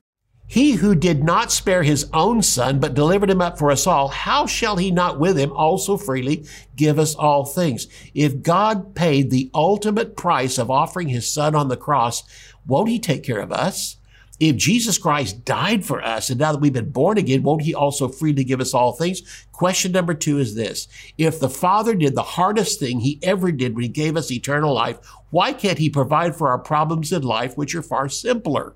He 0.51 0.71
who 0.71 0.95
did 0.95 1.23
not 1.23 1.51
spare 1.51 1.83
his 1.83 2.09
own 2.11 2.41
son, 2.41 2.79
but 2.79 2.95
delivered 2.95 3.29
him 3.29 3.39
up 3.39 3.59
for 3.59 3.69
us 3.69 3.85
all, 3.85 4.07
how 4.07 4.47
shall 4.47 4.77
he 4.77 4.89
not 4.89 5.19
with 5.19 5.37
him 5.37 5.51
also 5.51 5.95
freely 5.95 6.43
give 6.75 6.97
us 6.97 7.13
all 7.13 7.45
things? 7.45 7.85
If 8.15 8.41
God 8.41 8.95
paid 8.95 9.29
the 9.29 9.51
ultimate 9.53 10.17
price 10.17 10.57
of 10.57 10.71
offering 10.71 11.07
his 11.07 11.31
son 11.31 11.53
on 11.53 11.67
the 11.67 11.77
cross, 11.77 12.23
won't 12.65 12.89
he 12.89 12.97
take 12.97 13.21
care 13.21 13.41
of 13.41 13.51
us? 13.51 13.97
If 14.39 14.55
Jesus 14.55 14.97
Christ 14.97 15.45
died 15.45 15.85
for 15.85 16.01
us 16.03 16.31
and 16.31 16.39
now 16.39 16.53
that 16.53 16.61
we've 16.61 16.73
been 16.73 16.89
born 16.89 17.19
again, 17.19 17.43
won't 17.43 17.61
he 17.61 17.75
also 17.75 18.07
freely 18.07 18.43
give 18.43 18.59
us 18.59 18.73
all 18.73 18.93
things? 18.93 19.21
Question 19.51 19.91
number 19.91 20.15
two 20.15 20.39
is 20.39 20.55
this. 20.55 20.87
If 21.15 21.39
the 21.39 21.49
Father 21.49 21.93
did 21.93 22.15
the 22.15 22.23
hardest 22.23 22.79
thing 22.79 23.01
he 23.01 23.19
ever 23.21 23.51
did 23.51 23.75
when 23.75 23.83
he 23.83 23.89
gave 23.89 24.17
us 24.17 24.31
eternal 24.31 24.73
life, 24.73 24.97
why 25.29 25.53
can't 25.53 25.77
he 25.77 25.91
provide 25.91 26.35
for 26.35 26.47
our 26.47 26.57
problems 26.57 27.13
in 27.13 27.21
life, 27.21 27.55
which 27.55 27.75
are 27.75 27.83
far 27.83 28.09
simpler? 28.09 28.73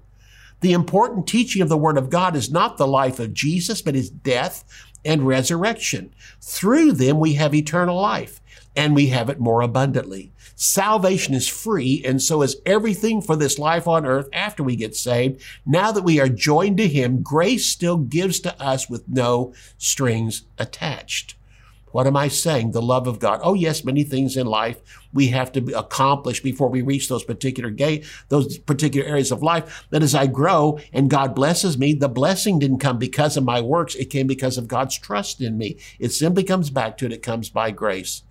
The 0.64 0.72
important 0.72 1.28
teaching 1.28 1.62
of 1.62 1.68
the 1.68 1.76
Word 1.76 1.98
of 1.98 2.10
God 2.10 2.38
is 2.38 2.50
not 2.50 2.78
the 2.78 2.88
life 2.88 3.20
of 3.20 3.34
Jesus, 3.34 3.82
but 3.82 3.96
his 3.96 4.10
death 4.10 4.64
and 5.04 5.28
resurrection. 5.28 6.16
Through 6.40 6.94
them, 6.94 7.20
we 7.20 7.34
have 7.34 7.54
eternal 7.54 8.00
life 8.00 8.40
and 8.74 8.96
we 8.96 9.08
have 9.08 9.30
it 9.30 9.42
more 9.42 9.60
abundantly. 9.60 10.32
Salvation 10.56 11.34
is 11.34 11.50
free, 11.50 12.02
and 12.06 12.22
so 12.22 12.42
is 12.44 12.56
everything 12.66 13.22
for 13.22 13.36
this 13.36 13.60
life 13.60 13.90
on 13.90 14.06
earth 14.06 14.30
after 14.32 14.64
we 14.64 14.78
get 14.78 14.96
saved. 14.96 15.42
Now 15.66 15.92
that 15.92 16.06
we 16.06 16.22
are 16.22 16.30
joined 16.30 16.78
to 16.78 16.88
Him, 16.88 17.22
grace 17.22 17.66
still 17.66 17.98
gives 17.98 18.40
to 18.40 18.62
us 18.62 18.90
with 18.90 19.10
no 19.10 19.54
strings 19.78 20.44
attached. 20.58 21.36
What 21.94 22.08
am 22.08 22.18
I 22.18 22.28
saying? 22.28 22.72
The 22.72 22.82
love 22.82 23.06
of 23.06 23.20
God. 23.20 23.40
Oh, 23.44 23.54
yes, 23.54 23.86
many 23.86 24.04
things 24.04 24.36
in 24.36 24.48
life 24.48 24.82
we 25.14 25.28
have 25.28 25.52
to 25.52 25.78
accomplish 25.78 26.42
before 26.42 26.68
we 26.68 26.82
reach 26.82 27.08
those 27.08 27.24
particular 27.24 27.70
gate, 27.70 28.04
those 28.30 28.58
particular 28.58 29.08
areas 29.08 29.32
of 29.32 29.44
life. 29.44 29.86
But 29.92 30.02
as 30.02 30.16
I 30.16 30.26
grow 30.26 30.80
and 30.92 31.08
God 31.08 31.36
blesses 31.36 31.78
me, 31.78 31.94
the 31.94 32.10
blessing 32.10 32.58
didn't 32.58 32.80
come 32.80 32.98
because 32.98 33.38
of 33.38 33.44
my 33.44 33.62
works. 33.62 33.94
It 33.94 34.10
came 34.10 34.26
because 34.26 34.58
of 34.58 34.68
God's 34.68 34.98
trust 34.98 35.40
in 35.40 35.56
me. 35.56 35.78
It 36.00 36.10
simply 36.10 36.44
comes 36.44 36.72
back 36.72 36.98
to 36.98 37.06
it. 37.06 37.14
It 37.14 37.22
comes 37.22 37.50
by 37.50 37.70
grace. 37.70 38.24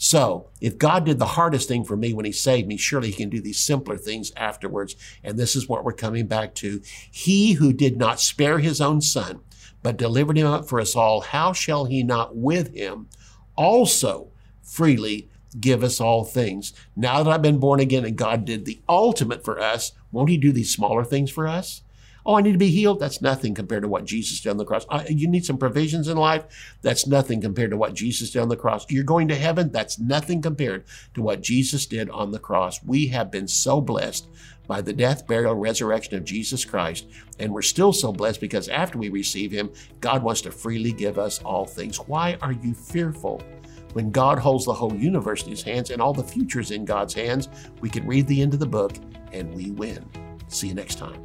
So, 0.00 0.46
if 0.60 0.78
God 0.78 1.04
did 1.04 1.18
the 1.18 1.26
hardest 1.26 1.66
thing 1.66 1.82
for 1.82 1.96
me 1.96 2.14
when 2.14 2.24
He 2.24 2.30
saved 2.30 2.68
me, 2.68 2.76
surely 2.76 3.08
He 3.08 3.16
can 3.16 3.30
do 3.30 3.40
these 3.40 3.58
simpler 3.58 3.96
things 3.96 4.30
afterwards. 4.36 4.94
And 5.24 5.36
this 5.36 5.56
is 5.56 5.68
what 5.68 5.82
we're 5.82 5.92
coming 5.92 6.28
back 6.28 6.54
to. 6.56 6.80
He 7.10 7.54
who 7.54 7.72
did 7.72 7.96
not 7.96 8.20
spare 8.20 8.60
His 8.60 8.80
own 8.80 9.00
Son, 9.00 9.40
but 9.88 9.96
delivered 9.96 10.36
Him 10.36 10.46
up 10.46 10.68
for 10.68 10.80
us 10.80 10.94
all, 10.94 11.22
how 11.22 11.54
shall 11.54 11.86
He 11.86 12.02
not 12.02 12.36
with 12.36 12.74
Him 12.74 13.08
also 13.56 14.28
freely 14.62 15.30
give 15.58 15.82
us 15.82 15.98
all 15.98 16.26
things? 16.26 16.74
Now 16.94 17.22
that 17.22 17.30
I've 17.30 17.40
been 17.40 17.58
born 17.58 17.80
again 17.80 18.04
and 18.04 18.14
God 18.14 18.44
did 18.44 18.66
the 18.66 18.82
ultimate 18.86 19.42
for 19.42 19.58
us, 19.58 19.92
won't 20.12 20.28
He 20.28 20.36
do 20.36 20.52
these 20.52 20.70
smaller 20.70 21.06
things 21.06 21.30
for 21.30 21.48
us? 21.48 21.80
Oh, 22.28 22.34
I 22.34 22.42
need 22.42 22.52
to 22.52 22.58
be 22.58 22.70
healed. 22.70 23.00
That's 23.00 23.22
nothing 23.22 23.54
compared 23.54 23.80
to 23.84 23.88
what 23.88 24.04
Jesus 24.04 24.38
did 24.38 24.50
on 24.50 24.58
the 24.58 24.64
cross. 24.66 24.84
you 25.08 25.26
need 25.26 25.46
some 25.46 25.56
provisions 25.56 26.08
in 26.08 26.18
life. 26.18 26.76
That's 26.82 27.06
nothing 27.06 27.40
compared 27.40 27.70
to 27.70 27.78
what 27.78 27.94
Jesus 27.94 28.30
did 28.30 28.40
on 28.40 28.50
the 28.50 28.56
cross. 28.56 28.84
You're 28.90 29.02
going 29.02 29.28
to 29.28 29.34
heaven. 29.34 29.72
That's 29.72 29.98
nothing 29.98 30.42
compared 30.42 30.84
to 31.14 31.22
what 31.22 31.40
Jesus 31.40 31.86
did 31.86 32.10
on 32.10 32.30
the 32.30 32.38
cross. 32.38 32.82
We 32.84 33.06
have 33.06 33.30
been 33.30 33.48
so 33.48 33.80
blessed 33.80 34.28
by 34.66 34.82
the 34.82 34.92
death, 34.92 35.26
burial, 35.26 35.54
resurrection 35.54 36.16
of 36.16 36.24
Jesus 36.24 36.66
Christ. 36.66 37.06
And 37.38 37.50
we're 37.50 37.62
still 37.62 37.94
so 37.94 38.12
blessed 38.12 38.42
because 38.42 38.68
after 38.68 38.98
we 38.98 39.08
receive 39.08 39.50
Him, 39.50 39.70
God 40.02 40.22
wants 40.22 40.42
to 40.42 40.50
freely 40.50 40.92
give 40.92 41.18
us 41.18 41.38
all 41.38 41.64
things. 41.64 41.96
Why 41.96 42.36
are 42.42 42.52
you 42.52 42.74
fearful? 42.74 43.42
When 43.94 44.10
God 44.10 44.38
holds 44.38 44.66
the 44.66 44.74
whole 44.74 44.94
universe 44.94 45.44
in 45.44 45.48
His 45.48 45.62
hands 45.62 45.88
and 45.88 46.02
all 46.02 46.12
the 46.12 46.22
futures 46.22 46.72
in 46.72 46.84
God's 46.84 47.14
hands, 47.14 47.48
we 47.80 47.88
can 47.88 48.06
read 48.06 48.26
the 48.26 48.42
end 48.42 48.52
of 48.52 48.60
the 48.60 48.66
book 48.66 48.92
and 49.32 49.54
we 49.54 49.70
win. 49.70 50.04
See 50.48 50.68
you 50.68 50.74
next 50.74 50.96
time. 50.96 51.24